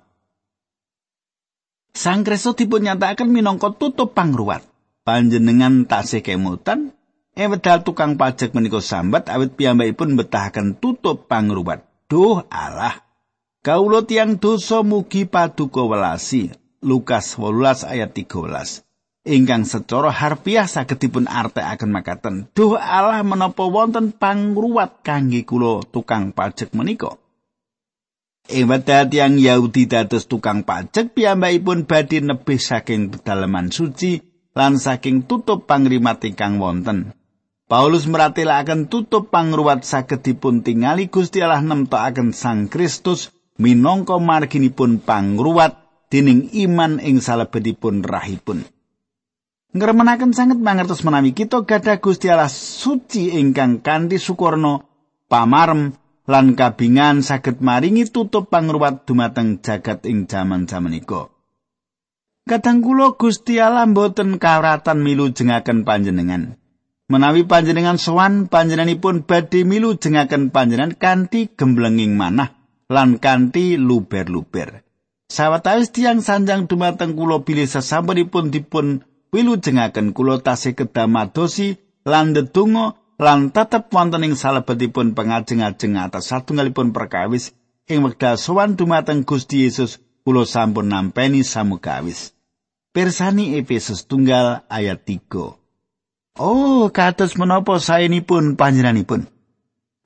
Sang 1.95 2.27
Kristus 2.27 2.59
dipun 2.59 2.83
nyatakaken 2.83 3.31
minangka 3.31 3.71
tutup 3.71 4.11
pangruwat. 4.11 4.59
Panjenengan 5.07 5.87
tasih 5.87 6.19
kemutan 6.19 6.91
e 7.31 7.47
wedal 7.47 7.87
tukang 7.87 8.19
pajak 8.19 8.51
menika 8.51 8.83
sambat 8.83 9.31
awit 9.31 9.55
piyambakipun 9.55 10.19
betahaken 10.19 10.75
tutup 10.83 11.31
pangruwat. 11.31 11.87
Duh 12.11 12.43
Allah. 12.51 13.07
Kaulo 13.63 14.03
tiang 14.03 14.35
dosa 14.35 14.83
mugi 14.83 15.23
paduka 15.23 15.79
welasi. 15.79 16.51
Lukas 16.83 17.39
18 17.39 17.87
ayat 17.87 18.11
13. 18.11 18.83
Ingkang 19.23 19.63
secara 19.63 20.11
harfiah 20.11 20.67
saged 20.67 20.99
dipun 20.99 21.31
artekaken 21.31 21.91
makaten 21.95 22.35
duh 22.51 22.75
Allah 22.75 23.23
menapa 23.23 23.63
wonten 23.63 24.11
pangruwat 24.11 24.99
kangge 24.99 25.47
kula 25.47 25.83
tukang 25.87 26.35
pajak 26.35 26.75
menika? 26.75 27.15
Ing 28.51 28.67
wedha 28.67 29.07
tiyang 29.07 29.39
Yahudi 29.39 29.87
dados 29.87 30.27
tukang 30.27 30.67
pajak 30.67 31.15
piyambakipun 31.15 31.87
badhe 31.87 32.19
nebih 32.19 32.59
saking 32.59 33.15
pedalaman 33.15 33.71
suci 33.71 34.19
lan 34.51 34.75
saking 34.75 35.23
tutup 35.23 35.63
pangrimat 35.63 36.19
ingkang 36.27 36.59
wonten. 36.59 37.15
Paulus 37.71 38.03
meratelaken 38.03 38.91
tutup 38.91 39.31
pangruwat 39.31 39.87
saged 39.87 40.19
dipun 40.27 40.59
tingali 40.59 41.07
Gusti 41.07 41.39
Allah 41.39 41.63
nemtokaken 41.63 42.35
Sang 42.35 42.67
Kristus 42.67 43.31
minangka 43.55 44.19
marginipun 44.19 44.99
pangruwat 44.99 45.79
dening 46.11 46.51
iman 46.67 46.99
ing 46.99 47.23
salebetipun 47.23 48.03
rahipun. 48.03 48.67
Ngremenaken 49.73 50.31
sanget 50.37 50.61
mangertos 50.61 51.01
menawi 51.01 51.33
kita 51.33 51.65
gadah 51.65 51.97
Gusti 51.97 52.29
Allah 52.29 52.49
suci 52.49 53.33
ingkang 53.33 53.81
kanthi 53.81 54.21
sukurna 54.21 54.85
pamarem 55.25 55.97
lan 56.29 56.55
kabingan 56.55 57.25
saged 57.25 57.59
maringi 57.59 58.07
tutup 58.07 58.47
pangruwat 58.47 59.03
dumateng 59.03 59.59
jagat 59.59 60.05
ing 60.07 60.29
jaman-jaman 60.29 60.95
iku. 60.95 61.27
Kadang 62.43 62.83
kula 62.83 63.15
Gusti 63.15 63.59
Allah 63.59 63.87
mboten 63.87 64.37
kawratan 64.37 64.99
milu 64.99 65.31
jengaken 65.31 65.87
panjenengan. 65.87 66.59
Menawi 67.11 67.43
panjenengan 67.43 67.99
sowan 67.99 68.47
panjenenganipun 68.47 69.27
badhe 69.27 69.67
milu 69.67 69.99
jengaken 69.99 70.51
panjenengan 70.51 70.95
kanthi 70.95 71.51
gemblenging 71.51 72.15
manah 72.15 72.55
lan 72.87 73.19
kanthi 73.19 73.75
luber-luber. 73.75 74.83
Sawetawis 75.27 75.91
tiang 75.95 76.19
sanjang 76.19 76.67
dumateng 76.67 77.15
kula 77.15 77.43
bilih 77.43 77.67
sasampunipun 77.67 78.51
dipun 78.51 79.03
wilujengaken 79.33 80.13
kula 80.13 80.39
tasih 80.39 80.77
kedah 80.77 81.09
madosi 81.09 81.81
lan 82.05 82.31
ndedonga 82.31 82.95
lan 83.17 83.49
tetep 83.49 83.89
wonten 83.89 84.23
ing 84.29 84.37
salebetipun 84.37 85.17
pengajeng-ajeng 85.17 85.97
atas 85.97 86.29
satunggalipun 86.29 86.93
perkawis 86.93 87.57
ing 87.89 88.05
wekdal 88.05 88.37
sowan 88.37 88.77
dumateng 88.77 89.25
Gusti 89.25 89.65
Yesus 89.65 89.99
kula 90.23 90.47
sampun 90.47 90.87
nampeni 90.87 91.43
samugawis. 91.43 92.31
Persani 92.93 93.57
Efesus 93.57 94.05
tunggal 94.05 94.69
ayat 94.69 95.01
3. 95.01 96.37
Oh, 96.37 96.85
kados 96.93 97.33
menapa 97.41 97.81
saenipun 97.81 98.53
panjenenganipun? 98.53 99.25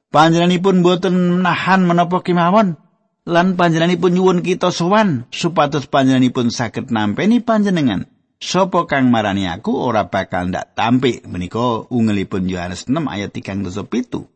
Panjenenganipun 0.07 0.87
boten 0.87 1.43
nahan 1.43 1.83
menapa 1.83 2.23
kemawon 2.23 2.79
lan 3.27 3.59
panjenenganipun 3.59 4.15
nyuwun 4.15 4.39
kita 4.39 4.71
sowan 4.71 5.27
supados 5.35 5.91
panjenenganipun 5.91 6.47
saged 6.47 6.87
nampeni 6.95 7.43
panjenengan. 7.43 8.07
Sopo 8.37 8.85
kang 8.85 9.09
marani 9.09 9.49
aku 9.49 9.73
ora 9.73 10.13
bakal 10.13 10.53
ndak 10.53 10.77
tampik 10.77 11.25
menika 11.25 11.89
ungelipun 11.89 12.45
Yohanes 12.45 12.85
6 12.85 13.09
ayat 13.09 13.33
37. 13.33 14.29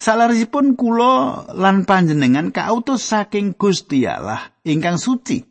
Salarisipun 0.00 0.78
kula 0.78 1.44
lan 1.58 1.84
panjenengan 1.84 2.54
kautus 2.54 3.04
saking 3.04 3.58
Gusti 3.58 4.06
Allah 4.06 4.54
ingkang 4.62 4.96
suci. 4.96 5.44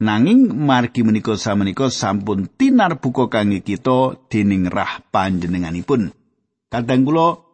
Nanging 0.00 0.56
margi 0.56 1.04
menika 1.04 1.36
samenika 1.36 1.92
sampun 1.92 2.48
tinar 2.48 2.96
buka 3.02 3.28
kangge 3.28 3.60
kita 3.60 4.16
dening 4.32 4.70
rah 4.72 5.04
panjenenganipun. 5.12 6.14
Kadang 6.72 7.04
kula 7.04 7.44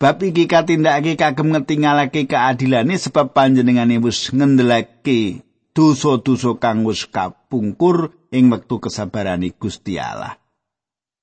bab 0.00 0.18
iki 0.24 0.50
katindakake 0.50 1.14
kagem 1.14 1.54
ngetingalake 1.54 2.26
keadilane 2.26 2.98
sebab 2.98 3.30
panjenengane 3.30 4.02
wis 4.02 4.34
ngendelake 4.34 5.46
dosa-dosa 5.70 6.58
kang 6.58 6.82
wis 6.82 7.06
kapungkur 7.06 8.17
ing 8.32 8.52
wektu 8.52 8.80
kesabarane 8.82 9.52
Gusti 9.56 9.96
Allah. 9.96 10.36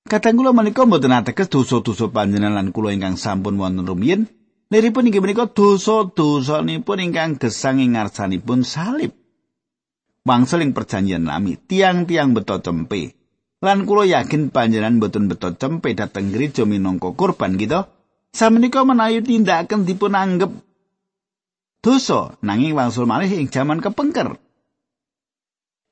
Kadang 0.05 0.38
kula 0.38 0.53
menika 0.53 0.85
mboten 0.85 1.17
ateges 1.17 1.50
dosa-dosa 1.50 2.13
panjenengan 2.13 2.53
lan 2.53 2.69
kula 2.69 2.93
ingkang 2.93 3.17
sampun 3.17 3.57
wonten 3.57 3.89
rumiyin 3.89 4.29
Liripun 4.65 5.05
inggih 5.05 5.21
menika 5.21 5.45
dosa-dosanipun 5.45 6.97
ingkang 6.97 7.38
gesang 7.38 7.77
ing 7.77 7.93
ngarsanipun 7.93 8.65
salib. 8.65 9.13
Wangsul 10.25 10.65
ing 10.65 10.74
perjanjian 10.74 11.29
lami, 11.29 11.53
tiang-tiang 11.53 12.33
beto 12.33 12.57
cempe. 12.65 13.13
Lan 13.62 13.85
kula 13.85 14.09
yakin 14.09 14.50
panjenengan 14.50 14.97
boten 14.97 15.29
beto 15.29 15.53
cempe 15.53 15.93
dhateng 15.93 16.33
gereja 16.33 16.65
minangka 16.65 17.13
kurban 17.13 17.62
gitu. 17.62 17.85
Samenika 18.33 18.81
menawi 18.81 19.21
tindakan 19.21 19.85
dipun 19.85 20.17
anggap 20.17 20.51
dosa 21.85 22.33
nanging 22.41 22.74
wangsul 22.74 23.05
malih 23.05 23.29
ing 23.29 23.53
jaman 23.53 23.85
kepengker. 23.85 24.41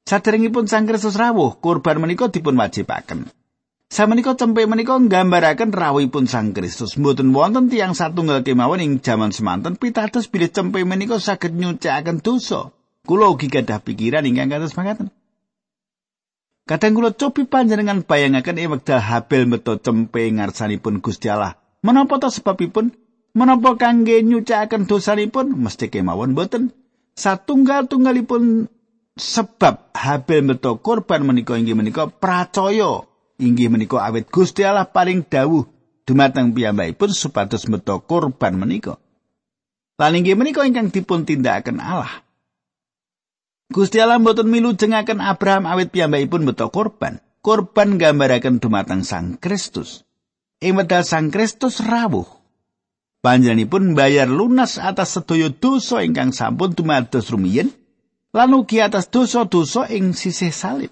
Saderengipun 0.04 0.68
Sang 0.68 0.84
Kristus 0.84 1.16
rawuh, 1.16 1.56
kurban 1.64 2.04
menika 2.04 2.28
dipun 2.28 2.60
wajibaken. 2.60 3.32
Samenika 3.88 4.36
cempe 4.36 4.68
menika 4.68 5.00
nggambaraken 5.00 5.72
rawuhipun 5.72 6.28
Sang 6.28 6.52
Kristus. 6.52 7.00
Mboten 7.00 7.32
wonten 7.32 7.72
tiyang 7.72 7.96
satunggal 7.96 8.44
kemawon 8.44 8.84
ing 8.84 8.92
jaman 9.00 9.32
semanten 9.32 9.80
pitados 9.80 10.28
bilih 10.28 10.52
cempe 10.52 10.84
menika 10.84 11.24
saged 11.24 11.56
nyucikaken 11.56 12.20
dosa. 12.20 12.76
Kula 13.08 13.32
ugi 13.32 13.48
gadah 13.48 13.80
pikiran 13.80 14.28
ingkang 14.28 14.52
kados 14.52 14.76
mangkaten. 14.76 15.08
Kadang 16.68 16.96
kula 16.96 17.12
cobi 17.16 17.48
panjenengan 17.48 18.04
bayangaken 18.04 18.60
ing 18.60 18.72
wekdal 18.76 19.00
Habel 19.00 19.48
meto 19.48 19.80
cempe 19.80 20.28
ngarsanipun 20.28 21.00
Gusti 21.00 21.32
Allah. 21.32 21.56
Menapa 21.80 22.20
ta 22.20 22.28
sebabipun? 22.28 22.92
Menapa 23.36 23.80
kangge 23.80 24.20
nyucikaken 24.20 24.84
dosanipun? 24.84 25.54
Mesti 25.54 25.88
kemawon 25.88 26.36
boten. 26.36 26.76
Satunggal-tunggalipun 27.14 28.68
sebab 29.18 29.94
Habel 29.94 30.42
meto 30.42 30.82
korban 30.82 31.22
menika 31.24 31.54
inggih 31.54 31.78
menika 31.78 32.10
pracaya 32.10 33.06
inggih 33.38 33.70
menika 33.70 34.02
awet 34.02 34.30
Gusti 34.30 34.66
Allah 34.66 34.90
paling 34.90 35.26
dawuh 35.26 35.70
dumateng 36.04 36.52
piyambakipun 36.52 37.12
supados 37.14 37.70
meto 37.72 38.02
korban 38.04 38.58
menika. 38.58 39.00
Lan 40.02 40.18
inggih 40.20 40.36
menika 40.36 40.66
ingkang 40.66 40.90
dipun 40.92 41.24
tindakaken 41.24 41.80
Allah. 41.80 42.26
Gusti 43.72 43.98
Allah 44.02 44.20
mboten 44.20 44.50
milu 44.50 44.76
jengaken 44.76 45.24
Abraham 45.24 45.70
awet 45.70 45.94
piyambakipun 45.94 46.44
meto 46.44 46.68
korban. 46.74 47.22
Korban 47.44 48.00
gambaraken 48.00 48.64
dumateng 48.64 49.04
Sang 49.04 49.36
Kristus. 49.36 50.08
Ing 50.64 50.80
wedal 50.80 51.04
Sang 51.04 51.28
Kristus 51.28 51.84
rawuh. 51.84 52.28
Panjenenganipun 53.20 53.96
bayar 53.96 54.32
lunas 54.32 54.80
atas 54.80 55.16
sedaya 55.16 55.52
dosa 55.52 56.04
ingkang 56.04 56.32
sampun 56.36 56.76
dumados 56.76 57.32
rumiyin 57.32 57.72
lan 58.34 58.50
ugi 58.58 58.82
atas 58.82 59.08
dosa-dosa 59.14 59.88
ing 59.94 60.18
sisih 60.18 60.50
salib. 60.50 60.92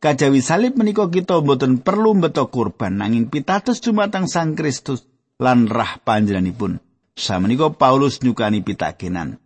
Kajawi 0.00 0.40
salib 0.40 0.80
menika 0.80 1.12
kita 1.12 1.44
mboten 1.44 1.84
perlu 1.84 2.16
mbeto 2.16 2.48
kurban 2.48 2.96
nanging 2.96 3.28
pitados 3.28 3.84
dumateng 3.84 4.24
Sang 4.24 4.56
Kristus 4.56 5.04
lan 5.36 5.68
rah 5.68 6.00
panjenenganipun. 6.00 6.80
Samenika 7.20 7.68
Paulus 7.76 8.24
nyukani 8.24 8.64
pitakenan. 8.64 9.36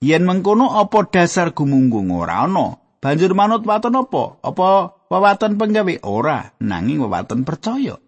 Yen 0.00 0.24
mengkono 0.24 0.80
apa 0.80 1.04
dasar 1.12 1.52
gumunggung 1.52 2.08
ora 2.08 2.48
ana? 2.48 2.80
Banjur 3.04 3.36
manut 3.36 3.68
waton 3.68 4.00
apa? 4.00 4.40
Apa 4.40 4.96
wewaton 5.12 5.60
penggawe 5.60 5.94
ora 6.08 6.56
nanging 6.56 7.04
wewaton 7.04 7.44
percaya. 7.44 8.00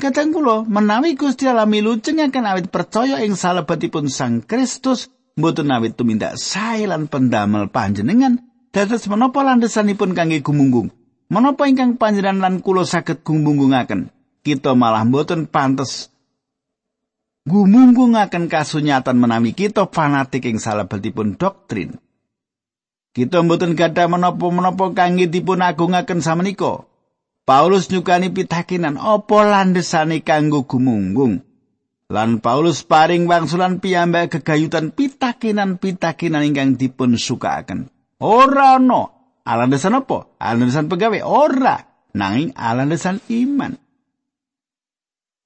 Kadang 0.00 0.32
kula 0.32 0.64
menawi 0.64 1.12
Gusti 1.12 1.44
Allah 1.44 1.68
milu 1.68 2.00
cengaken 2.00 2.48
awit 2.48 2.72
percaya 2.72 3.20
ing 3.20 3.36
salebetipun 3.36 4.08
Sang 4.08 4.40
Kristus 4.40 5.12
mboten 5.36 5.72
awit 5.72 5.96
tumindak 5.96 6.36
sae 6.40 6.84
lan 6.88 7.08
pendamel 7.08 7.68
panjenengan 7.68 8.40
dados 8.72 9.06
menapa 9.06 9.40
landesanipun 9.44 10.12
kangge 10.16 10.40
gumunggung 10.40 10.92
Menapa 11.32 11.64
ingkang 11.64 11.96
panjenengan 11.96 12.44
lan 12.44 12.54
kula 12.60 12.84
saged 12.84 13.24
gumunggungaken? 13.24 14.12
Kita 14.44 14.76
malah 14.76 15.08
mboten 15.08 15.48
pantes 15.48 16.12
gumunggungaken 17.48 18.52
kasunyatan 18.52 19.16
menawi 19.16 19.56
kita 19.56 19.88
fanatik 19.88 20.44
ing 20.44 20.60
salebetipun 20.60 21.40
doktrin. 21.40 21.96
Kita 23.16 23.40
mboten 23.40 23.72
gadah 23.72 24.12
menapa-menapa 24.12 24.92
kangge 24.92 25.24
dipun 25.32 25.64
agungaken 25.64 26.20
samenika. 26.20 26.84
Paulus 27.48 27.88
nyukani 27.88 28.28
pitakinan 28.28 29.00
apa 29.00 29.38
landesane 29.48 30.20
kanggo 30.20 30.68
gumunggung. 30.68 31.40
Lan 32.12 32.44
Paulus 32.44 32.84
paring 32.84 33.24
wangsulan 33.24 33.80
piyambak 33.80 34.36
gegayutan 34.36 34.92
pitakinan-pitakinan 34.92 36.44
ingkang 36.44 36.76
dipun 36.76 37.16
sukaaken. 37.16 37.88
Ora 38.20 38.76
ana 38.76 39.22
Alandesan 39.42 39.98
apa? 39.98 40.30
Alandesan 40.38 40.86
pegawai? 40.86 41.22
Ora. 41.26 41.76
Nanging 42.12 42.52
alandesan 42.52 43.24
iman. 43.32 43.80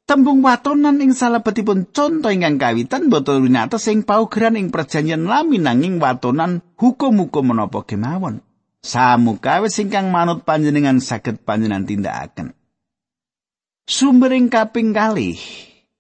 Tembung 0.07 0.43
watonan 0.43 1.03
ing 1.03 1.15
salebetipun 1.15 1.91
contoh 1.91 2.31
ingkang 2.31 2.59
kawitan 2.59 3.11
boten 3.11 3.43
winates 3.43 3.87
ing 3.91 4.03
paugeran 4.07 4.59
ing 4.59 4.71
perjanjian 4.71 5.27
lami 5.27 5.59
nanging 5.63 6.03
watonan 6.03 6.63
hukum-hukum 6.79 7.55
menapa 7.55 7.87
kemawon. 7.87 8.43
Samukawis 8.83 9.79
ingkang 9.83 10.11
manut 10.15 10.47
panjenengan 10.47 11.03
saged 11.03 11.43
panjenengan 11.43 11.87
tindakaken. 11.87 12.55
Sumbering 13.87 14.51
kaping 14.51 14.91
kalih 14.91 15.39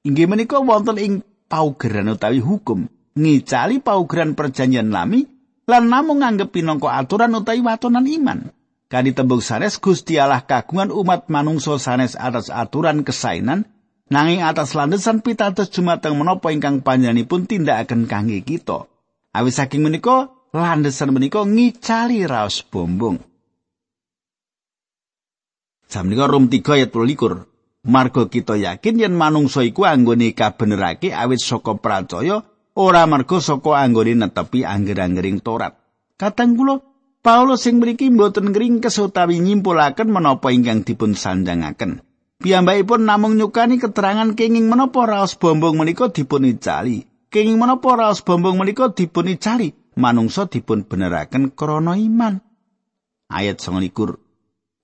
inggih 0.06 0.30
menika 0.30 0.62
wonten 0.62 1.02
ing 1.02 1.12
paugeran 1.50 2.14
utawi 2.14 2.38
hukum 2.38 2.86
ngicali 3.18 3.82
paugeran 3.82 4.38
perjanjian 4.38 4.94
lami 4.94 5.26
lan 5.66 5.90
namung 5.90 6.22
nganggep 6.22 6.54
pinangka 6.54 6.94
aturan 6.94 7.34
utawi 7.34 7.58
watonan 7.66 8.06
iman. 8.06 8.54
Kadi 8.86 9.18
tembung 9.18 9.42
sanes 9.42 9.82
Gusti 9.82 10.14
Allah 10.14 10.46
kagungan 10.46 10.94
umat 10.94 11.26
manungsa 11.26 11.74
sanes 11.82 12.14
atas 12.14 12.54
aturan 12.54 13.02
kesainan 13.02 13.66
nanging 14.06 14.46
atas 14.46 14.78
landesan 14.78 15.26
pitados 15.26 15.74
jumateng 15.74 16.14
menapa 16.14 16.54
ingkang 16.54 16.86
panjenenganipun 16.86 17.50
tindakaken 17.50 18.06
kangge 18.06 18.46
kita. 18.46 18.86
Awis 19.34 19.58
saking 19.58 19.82
menika 19.82 20.30
landesan 20.54 21.10
menika 21.10 21.42
ngicali 21.42 22.22
raos 22.30 22.62
bombong. 22.62 23.18
Samnika 25.90 26.30
rum 26.30 26.46
3 26.46 26.62
ayat 26.62 26.90
12. 26.94 27.55
Marga 27.86 28.26
kita 28.26 28.58
yakin 28.58 28.98
yen 28.98 29.14
manungsa 29.14 29.62
iku 29.62 29.86
anggone 29.86 30.34
kabenerake 30.34 31.14
awit 31.14 31.38
saka 31.38 31.78
pracaya 31.78 32.42
ora 32.74 33.06
mergo 33.06 33.38
saka 33.38 33.78
anggone 33.78 34.18
netepi 34.18 34.66
angger-anggering 34.66 35.38
Torat. 35.38 35.78
Katang 36.18 36.58
kula 36.58 36.82
Paulus 37.22 37.62
sing 37.62 37.78
mriki 37.78 38.10
mboten 38.10 38.50
ngringkes 38.50 38.98
utawi 38.98 39.38
nyimpulaken 39.38 40.10
menapa 40.10 40.50
ingkang 40.50 40.82
dipun 40.82 41.14
sanjangaken. 41.14 42.02
Piyambakipun 42.42 43.06
namung 43.06 43.38
nyukani 43.38 43.78
keterangan 43.78 44.34
kenging 44.34 44.66
menapa 44.66 45.06
raos 45.06 45.38
bombong 45.38 45.78
menika 45.78 46.10
dipun 46.10 46.46
icali. 46.46 47.06
Kenging 47.30 47.58
menapa 47.58 47.98
raos 47.98 48.22
bombong 48.22 48.58
menika 48.58 48.90
dipun 48.94 49.30
icali. 49.30 49.74
Manungsa 49.94 50.50
dipun 50.50 50.86
beneraken 50.86 51.54
krana 51.54 51.94
iman. 51.94 52.42
Ayat 53.26 53.62
29. 53.62 54.25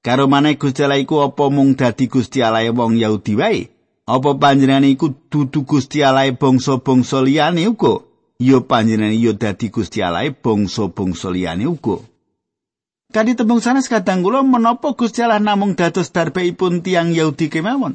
Karo 0.03 0.27
maneh 0.27 0.59
Gusti 0.59 0.83
Allah 0.83 0.99
iku 0.99 1.23
apa 1.23 1.47
mung 1.47 1.79
dadi 1.79 2.11
Gusti 2.11 2.43
Allah 2.43 2.67
wong 2.75 2.99
Yahudi 2.99 3.39
wae? 3.39 3.71
Apa 4.03 4.35
panjenengan 4.35 4.83
iku 4.83 5.15
dudu 5.31 5.63
Gusti 5.63 6.03
Allah 6.03 6.27
bangsa-bangsa 6.35 7.23
liyane 7.23 7.71
uga? 7.71 8.03
Ya 8.43 8.59
panjenengan 8.59 9.15
ya 9.15 9.31
dadi 9.31 9.71
Gusti 9.71 10.03
Allah 10.03 10.27
bangsa-bangsa 10.35 11.31
liyane 11.31 11.71
uga. 11.71 12.03
Kadi 13.15 13.39
tembung 13.39 13.63
sanes 13.63 13.87
kadang 13.87 14.27
kula 14.27 14.43
menapa 14.43 14.91
Gusti 14.99 15.23
Allah 15.23 15.39
namung 15.39 15.79
dados 15.79 16.11
darbeipun 16.11 16.83
tiang 16.83 17.15
Yahudi 17.15 17.47
kemawon. 17.47 17.95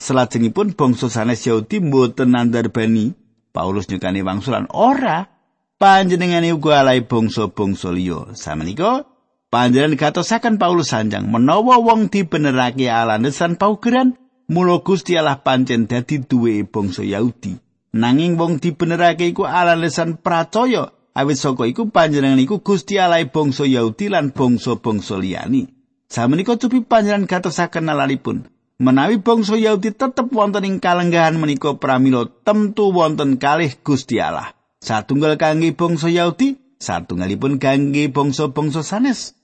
Selajengipun 0.00 0.72
bangsa 0.72 1.12
sanes 1.12 1.44
Yahudi 1.44 1.84
mboten 1.84 2.32
nandarbani 2.32 3.12
Paulus 3.52 3.92
nyukani 3.92 4.24
wangsulan 4.24 4.72
ora 4.72 5.28
panjenengan 5.76 6.48
uga 6.56 6.80
alai 6.80 7.04
bangsa-bangsa 7.04 7.92
liya. 7.92 8.32
Samenika 8.32 9.04
Panjenengan 9.52 10.00
gatosaken 10.00 10.56
Paulus 10.56 10.96
sanjang 10.96 11.28
menawa 11.28 11.76
wong 11.76 12.08
dibenerake 12.08 12.88
alanesan 12.88 13.60
paugeran 13.60 14.16
mula 14.48 14.80
Gusti 14.80 15.12
Allah 15.20 15.44
pancen 15.44 15.84
dadi 15.84 16.24
duwe 16.24 16.64
bangsa 16.64 17.04
Yahudi. 17.04 17.60
Nanging 17.92 18.40
wong 18.40 18.64
dibenerake 18.64 19.28
iku 19.28 19.44
alanesan 19.44 20.16
percaya 20.24 20.96
awit 21.12 21.36
saka 21.36 21.68
iku 21.68 21.92
panjenengan 21.92 22.40
iku 22.40 22.64
Gusti 22.64 22.96
Allah 22.96 23.28
bangsa 23.28 23.68
Yahudi 23.68 24.08
lan 24.08 24.32
bangsa-bangsa 24.32 25.20
liyani. 25.20 25.68
Samenika 26.08 26.56
cupi 26.56 26.80
panjenengan 26.80 27.28
gatosaken 27.28 27.92
nalalipun. 27.92 28.48
Menawi 28.80 29.20
bangsa 29.20 29.60
Yahudi 29.60 29.92
tetep 29.92 30.32
wonten 30.32 30.64
ing 30.64 30.80
kalenggahan 30.80 31.36
menika 31.36 31.76
pramila 31.76 32.24
temtu 32.24 32.88
wonten 32.88 33.36
kalih 33.36 33.76
Gusti 33.84 34.16
Allah. 34.16 34.56
Satunggal 34.80 35.36
kangge 35.36 35.76
bangsa 35.76 36.08
Yahudi, 36.08 36.56
satunggalipun 36.80 37.60
kangge 37.60 38.08
bangsa-bangsa 38.08 38.80
sanes. 38.80 39.41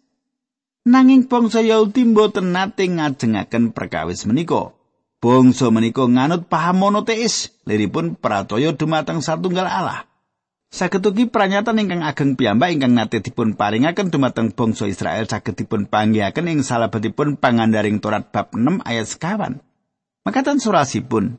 Nanging 0.89 1.29
bangsa 1.29 1.61
Yahudi 1.61 2.09
mboten 2.09 2.57
nate 2.57 2.89
ngajengaken 2.89 3.77
perkawis 3.77 4.25
menika. 4.25 4.73
Bangsa 5.21 5.69
menika 5.69 6.09
nganut 6.09 6.49
paham 6.49 6.81
monoteis, 6.81 7.53
liripun 7.69 8.17
pratoya 8.17 8.73
dumateng 8.73 9.21
satunggal 9.21 9.69
Allah. 9.69 10.09
Saketuki 10.73 11.29
pranyatan 11.29 11.77
ingkang 11.77 12.01
ageng 12.01 12.41
piyambak 12.41 12.73
ingkang 12.73 12.97
nate 12.97 13.21
dipun 13.21 13.53
paringaken 13.53 14.09
dumateng 14.09 14.49
bangsa 14.57 14.89
Israel 14.89 15.29
saged 15.29 15.61
dipun 15.61 15.85
panggihaken 15.85 16.49
ing 16.49 16.61
salebetipun 16.65 17.37
pangandaring 17.37 18.01
Torat 18.01 18.33
bab 18.33 18.57
6 18.57 18.81
ayat 18.89 19.07
sekawan. 19.13 19.61
Makatan 20.25 20.57
surasipun, 20.57 21.37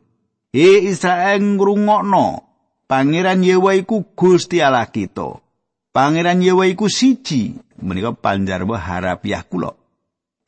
He 0.54 0.94
Israel 0.94 1.42
ngrungokno, 1.42 2.46
Pangeran 2.86 3.42
Yewa 3.42 3.74
iku 3.74 4.02
Gusti 4.14 4.62
Allah 4.62 4.90
kita. 4.90 5.42
Pangeran 5.90 6.42
Yewa 6.42 6.70
iku 6.70 6.86
siji, 6.90 7.58
menika 7.82 8.16
panjarwa 8.16 8.78
harapiah 8.78 9.44
kula. 9.44 9.76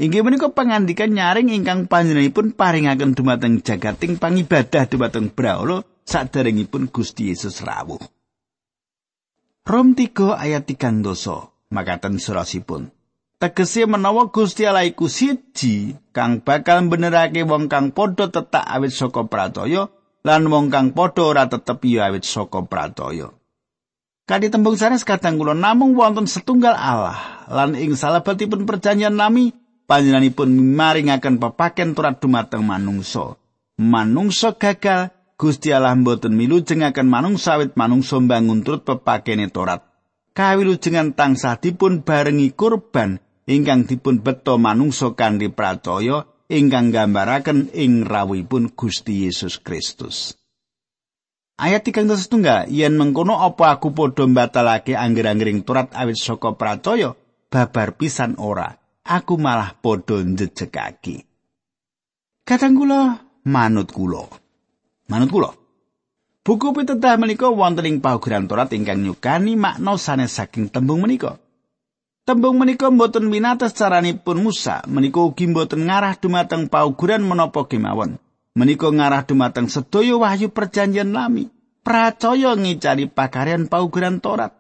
Inggih 0.02 0.26
menika 0.26 0.50
pangandikan 0.50 1.14
nyaring 1.14 1.54
ingkang 1.54 1.86
panjenenganipun 1.86 2.58
paringaken 2.58 3.14
dumateng 3.14 3.62
jagating 3.62 4.18
pangibadah 4.18 4.90
dumateng 4.90 5.30
Brahala 5.30 5.86
saderengipun 6.10 6.90
Gusti 6.90 7.30
Yesus 7.30 7.62
rawuh. 7.62 8.02
Rom 9.62 9.94
3 9.94 10.42
ayat 10.42 10.66
3 10.66 11.06
dosa 11.06 11.54
makaten 11.70 12.18
surasipun. 12.18 12.90
Tegese 13.42 13.90
menawa 13.90 14.30
Gusti 14.30 14.70
Allah 14.70 14.86
iku 14.86 15.10
siji 15.10 15.98
kang 16.14 16.46
bakal 16.46 16.86
benerake 16.86 17.42
wong 17.42 17.70
kang 17.70 17.90
padha 17.90 18.30
tetak 18.30 18.62
awit 18.62 18.94
saka 18.94 19.26
pracaya 19.26 19.90
lan 20.22 20.46
wong 20.50 20.70
kang 20.70 20.94
padha 20.94 21.26
ora 21.26 21.50
tetep 21.50 21.82
ya 21.86 22.10
awit 22.10 22.22
saka 22.22 22.62
pracaya. 22.66 23.34
Kadi 24.32 24.48
tembung 24.48 24.80
sanes 24.80 25.04
kadang 25.04 25.36
kula 25.36 25.52
namung 25.52 25.92
wonten 25.92 26.24
setunggal 26.24 26.72
Allah 26.72 27.44
lan 27.52 27.76
ing 27.76 28.00
salebetipun 28.00 28.64
perjanjian 28.64 29.12
nami 29.12 29.52
panjenenganipun 29.92 30.56
maringaken 30.72 31.36
pepaken 31.36 31.92
turat 31.92 32.16
dumateng 32.24 32.64
manungsa. 32.64 33.36
Manungsa 33.76 34.56
gagal 34.56 35.12
Gusti 35.36 35.76
Allah 35.76 36.00
mboten 36.00 36.32
milujengaken 36.32 37.12
manungsa 37.12 37.60
awit 37.60 37.76
manungsa 37.76 38.24
mbangun 38.24 38.64
turut 38.64 38.88
pepakene 38.88 39.52
Torat. 39.52 39.84
Kawilujengan 40.32 41.12
tansah 41.12 41.60
dipun 41.60 42.08
barengi 42.08 42.56
kurban 42.56 43.20
ingkang 43.52 43.84
dipun 43.84 44.24
beto 44.24 44.56
manungsa 44.56 45.12
kanthi 45.12 45.52
pracaya 45.52 46.24
ingkang 46.48 46.96
gambaraken 46.96 47.68
ing 47.76 48.08
rawuhipun 48.08 48.72
Gusti 48.80 49.28
Yesus 49.28 49.60
Kristus. 49.60 50.40
Ayat 51.62 51.86
3 51.86 52.10
setunggal, 52.18 52.74
yen 52.74 52.98
mengkono 52.98 53.38
apa 53.38 53.78
aku 53.78 53.94
padha 53.94 54.26
mbatalake 54.26 54.98
angger-anggering 54.98 55.62
turat 55.62 55.94
awit 55.94 56.18
saka 56.18 56.58
pracaya, 56.58 57.14
babar 57.54 57.94
pisan 57.94 58.34
ora. 58.42 58.82
Aku 59.06 59.38
malah 59.38 59.78
padha 59.78 60.26
njejekake. 60.26 61.22
Kadang 62.42 62.82
kula 62.82 63.22
manut 63.46 63.94
kula. 63.94 64.26
Manut 65.06 65.30
kula. 65.30 65.54
Buku 66.42 66.74
pitedah 66.74 67.22
menika 67.22 67.54
wonten 67.54 67.86
ing 67.86 68.02
paugeran 68.02 68.50
Torat 68.50 68.74
ingkang 68.74 69.06
nyukani 69.06 69.54
makna 69.54 69.94
sanes 70.02 70.34
saking 70.34 70.74
tembung 70.74 71.06
menika. 71.06 71.38
Tembung 72.26 72.58
menika 72.58 72.90
mboten 72.90 73.30
winates 73.30 73.78
caranipun 73.78 74.42
Musa, 74.42 74.82
menika 74.90 75.22
ugi 75.22 75.46
mboten 75.46 75.86
ngarah 75.86 76.18
dumateng 76.18 76.66
paugeran 76.74 77.22
menapa 77.22 77.70
kemawon. 77.70 78.18
Menika 78.52 78.92
ngarah 78.92 79.24
dumateng 79.24 79.72
sedaya 79.72 80.20
wahyu 80.20 80.52
perjanjian 80.52 81.16
lami 81.16 81.48
pracaya 81.88 82.52
ngicari 82.60 83.08
pakaryan 83.08 83.72
paugeran 83.72 84.20
Torat 84.20 84.52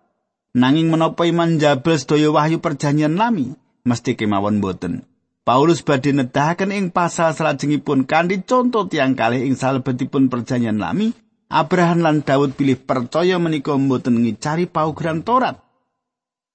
nanging 0.55 0.87
menapa 0.87 1.27
iman 1.27 1.59
jabel 1.59 1.99
sedaya 1.99 2.31
wahyu 2.31 2.63
perjanjian 2.63 3.19
lami 3.19 3.51
mesti 3.83 4.15
kemawon 4.15 4.63
boten 4.63 5.03
Paulus 5.41 5.81
badhe 5.81 6.13
nedahaken 6.13 6.71
ing 6.71 6.85
pasal 6.93 7.33
salajengipun 7.33 8.05
kanthi 8.05 8.45
contoh 8.45 8.85
tiang 8.87 9.17
kalih 9.17 9.43
ing 9.43 9.59
salebetipun 9.59 10.31
perjanjian 10.31 10.79
lami 10.79 11.11
Abraham 11.51 11.99
lan 11.99 12.17
Daud 12.23 12.55
pilih 12.55 12.79
percaya 12.79 13.35
menika 13.35 13.75
mboten 13.75 14.23
ngicari 14.23 14.71
paugeran 14.71 15.25
Torat 15.27 15.59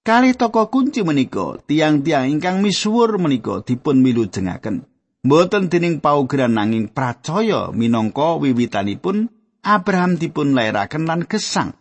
Kali 0.07 0.39
toko 0.39 0.71
kunci 0.71 1.03
menika 1.03 1.59
tiang-tiang 1.67 2.31
ingkang 2.31 2.63
misuwur 2.63 3.19
menika 3.19 3.61
dipun 3.67 4.01
milujengaken 4.01 4.87
Mboten 5.27 5.67
dening 5.67 5.99
paugeran 5.99 6.55
nanging 6.55 6.87
pracaya 6.87 7.75
minangka 7.75 8.39
wiwitanipun 8.39 9.27
Abraham 9.67 10.23
dipun 10.23 10.55
lairaken 10.55 11.03
lan 11.03 11.27
gesang. 11.27 11.75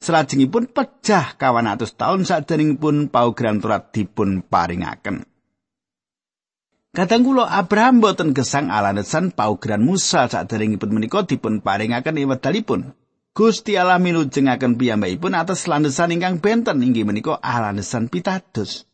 Salajengipun 0.00 0.72
pejah 0.72 1.36
kawan 1.36 1.68
atus 1.68 2.00
taun 2.00 2.24
saderengipun 2.24 3.12
paugeran 3.12 3.60
turat 3.60 3.92
dipun 3.92 4.40
paringaken. 4.40 5.20
Kadang 6.96 7.28
kula 7.28 7.52
Abraham 7.52 8.00
boten 8.00 8.32
gesang 8.32 8.72
alanesan 8.72 9.36
paugeran 9.36 9.84
Musa 9.84 10.24
saderengipun 10.24 10.88
menika 10.88 11.28
dipun 11.28 11.60
paringaken 11.60 12.16
ing 12.16 12.32
wedalipun. 12.32 12.96
Gusti 13.36 13.76
Allah 13.76 14.00
milujengaken 14.00 14.80
piyambakipun 14.80 15.36
atas 15.36 15.68
landesan 15.68 16.16
ingkang 16.16 16.40
benten 16.40 16.80
inggih 16.80 17.04
menika 17.04 17.36
alanesan 17.36 18.08
pitados. 18.08 18.87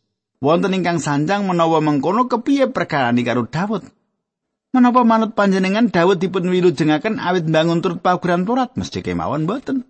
Wonten 0.44 0.76
ingkang 0.76 1.00
sanjang 1.00 1.48
menawa 1.48 1.80
mengkono 1.80 2.28
kepiye 2.28 2.68
perkara 2.68 3.16
karo 3.24 3.48
Daud. 3.48 3.88
Menapa 4.76 5.06
manut 5.06 5.32
panjenengan 5.32 5.88
Daud 5.88 6.20
dipun 6.20 6.50
wilujengaken 6.50 7.16
awit 7.22 7.48
bangun 7.48 7.80
turut 7.80 8.04
paugeran 8.04 8.44
Torat 8.44 8.76
mesti 8.76 9.00
kemawon 9.00 9.48
boten. 9.48 9.88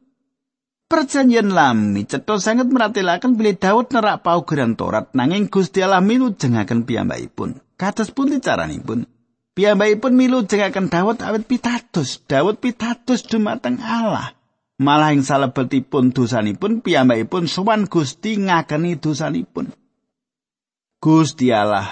Perjanjian 0.87 1.51
lami 1.51 2.05
cetha 2.05 2.37
sanget 2.37 2.69
meratelaken 2.69 3.35
bilih 3.35 3.57
Daud 3.57 3.91
nerak 3.91 4.23
paugeran 4.23 4.77
Torat 4.77 5.11
nanging 5.17 5.49
Gusti 5.51 5.81
Allah 5.81 6.05
milujengaken 6.05 6.85
piyambakipun. 6.85 7.59
Kados 7.81 8.13
pundi 8.13 8.39
caranipun? 8.39 9.09
Piyambakipun 9.57 10.13
milujengaken 10.15 10.93
Daud 10.93 11.25
awit 11.25 11.49
pitados. 11.49 12.21
Daud 12.29 12.61
pitados 12.61 13.25
dumateng 13.25 13.81
Allah. 13.81 14.37
Malah 14.77 15.17
ing 15.17 15.25
salebetipun 15.25 16.13
dosanipun 16.13 16.85
piyambakipun 16.85 17.49
sowan 17.49 17.89
Gusti 17.89 18.37
ngakeni 18.37 19.01
dosanipun. 19.01 19.73
Gusti 21.05 21.53
Allah 21.53 21.85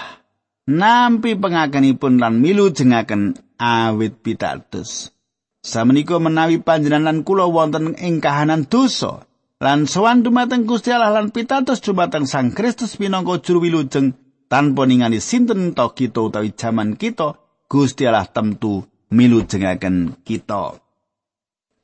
nampi 0.65 1.37
pengakenipun 1.37 2.17
lan 2.17 2.41
milu 2.41 2.73
jengaken 2.73 3.37
awit 3.61 4.25
pitados. 4.25 5.13
Samenika 5.61 6.17
menawi 6.17 6.57
panjenengan 6.57 7.21
kula 7.21 7.45
wonten 7.45 7.93
ing 7.93 8.17
kahanan 8.25 8.65
dosa 8.65 9.21
lan 9.61 9.85
sowan 9.85 10.25
dumateng 10.25 10.65
Gusti 10.65 10.89
Allah 10.89 11.13
lan 11.13 11.29
pitados 11.29 11.85
dumateng 11.85 12.25
Sang 12.25 12.57
Kristus 12.57 12.97
minangka 12.97 13.37
juru 13.37 13.69
wilujeng 13.69 14.17
tanpa 14.49 14.89
ningali 14.89 15.21
sinten 15.21 15.77
to 15.77 15.93
kita 15.93 16.17
utawi 16.17 16.49
jaman 16.57 16.97
kita 16.97 17.37
Gusti 17.69 18.09
Allah 18.09 18.25
temtu 18.25 18.81
milu 19.13 19.45
jengaken 19.45 20.25
kita. 20.25 20.81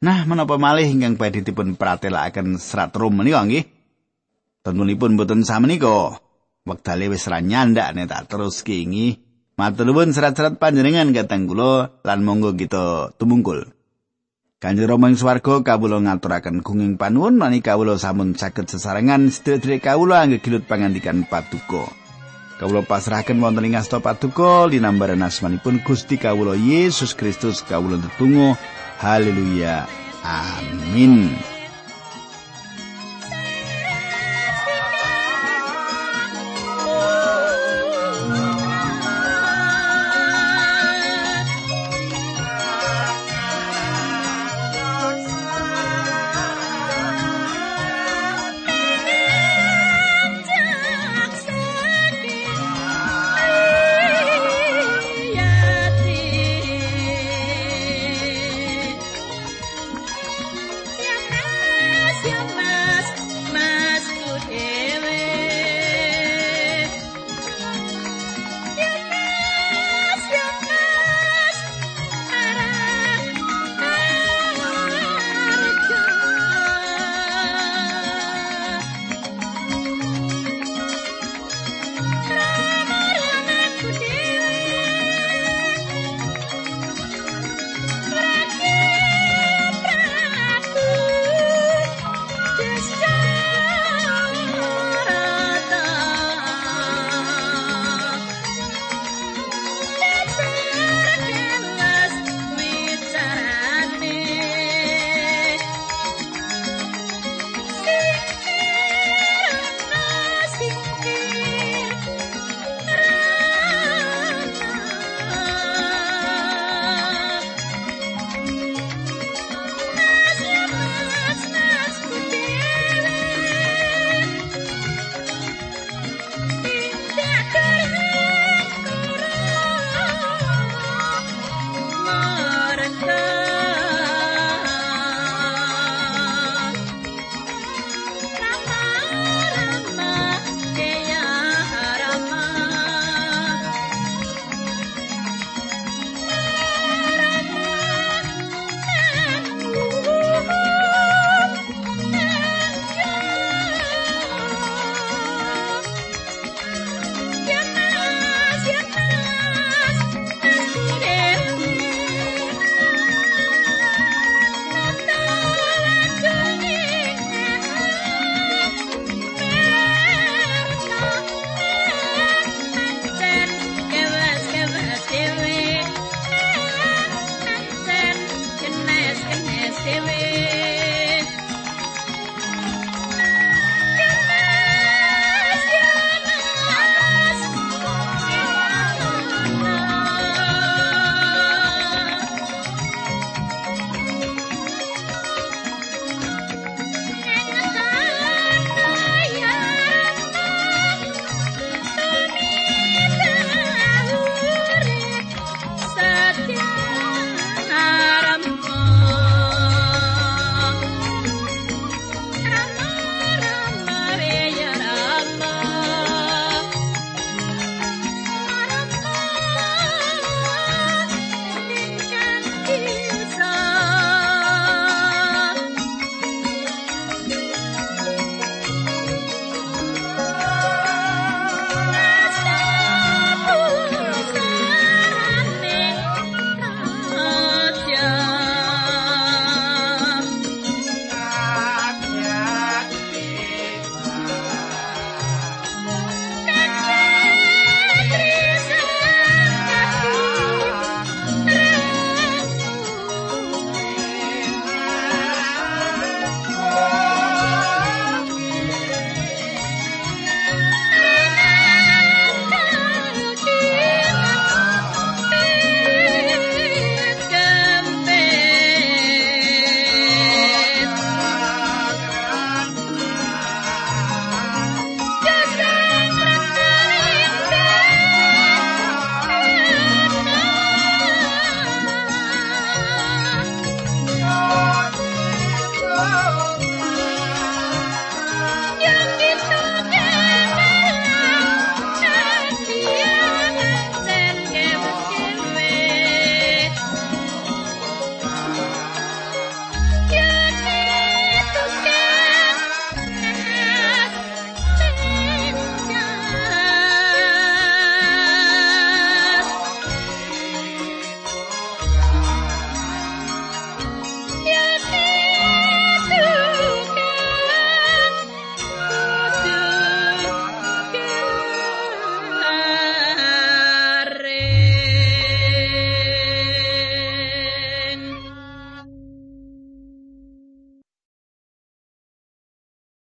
Nah, 0.01 0.19
menapa 0.25 0.57
malih 0.57 0.89
ingkang 0.89 1.13
badhe 1.13 1.45
dipun 1.45 1.77
pratelakaken 1.77 2.57
serat 2.57 2.89
rum 2.97 3.21
menika 3.21 3.45
nggih? 3.45 3.69
Tentunipun 4.65 5.13
boten 5.13 5.45
samenika. 5.45 6.25
Wektale 6.69 7.09
wis 7.09 7.25
ra 7.25 7.41
nyandakne 7.41 8.05
tak 8.05 8.29
terus 8.29 8.61
kingi 8.61 9.17
matur 9.59 9.89
nuwun 9.89 10.15
serat-serat 10.15 10.55
panjenengan 10.55 11.11
kateng 11.11 11.49
kula 11.49 11.99
lan 12.07 12.19
monggo 12.23 12.55
kita 12.55 13.11
tumungkul. 13.19 13.75
Kanjeng 14.59 14.91
Rama 14.91 15.07
ing 15.07 15.15
swarga 15.15 15.63
kawula 15.63 16.03
ngaturaken 16.03 16.59
gunging 16.59 16.99
panuwun 16.99 17.39
mani 17.39 17.63
kawula 17.63 17.95
sampun 17.95 18.35
saged 18.35 18.67
sesarengan. 18.67 19.31
Sedherek 19.31 19.87
kawula 19.87 20.19
anggegilut 20.19 20.67
pangandikan 20.67 21.23
patuko. 21.23 21.87
Kawula 22.59 22.83
pasrahaken 22.83 23.39
wonten 23.39 23.71
ing 23.71 23.79
asta 23.79 24.03
patuko 24.03 24.67
linambaran 24.67 25.23
asmanipun 25.23 25.79
Gusti 25.79 26.19
kawula 26.19 26.59
Yesus 26.59 27.15
Kristus 27.15 27.63
kawula 27.63 28.03
tetunggu. 28.03 28.59
Haleluya. 28.99 29.87
Amin 30.27 31.31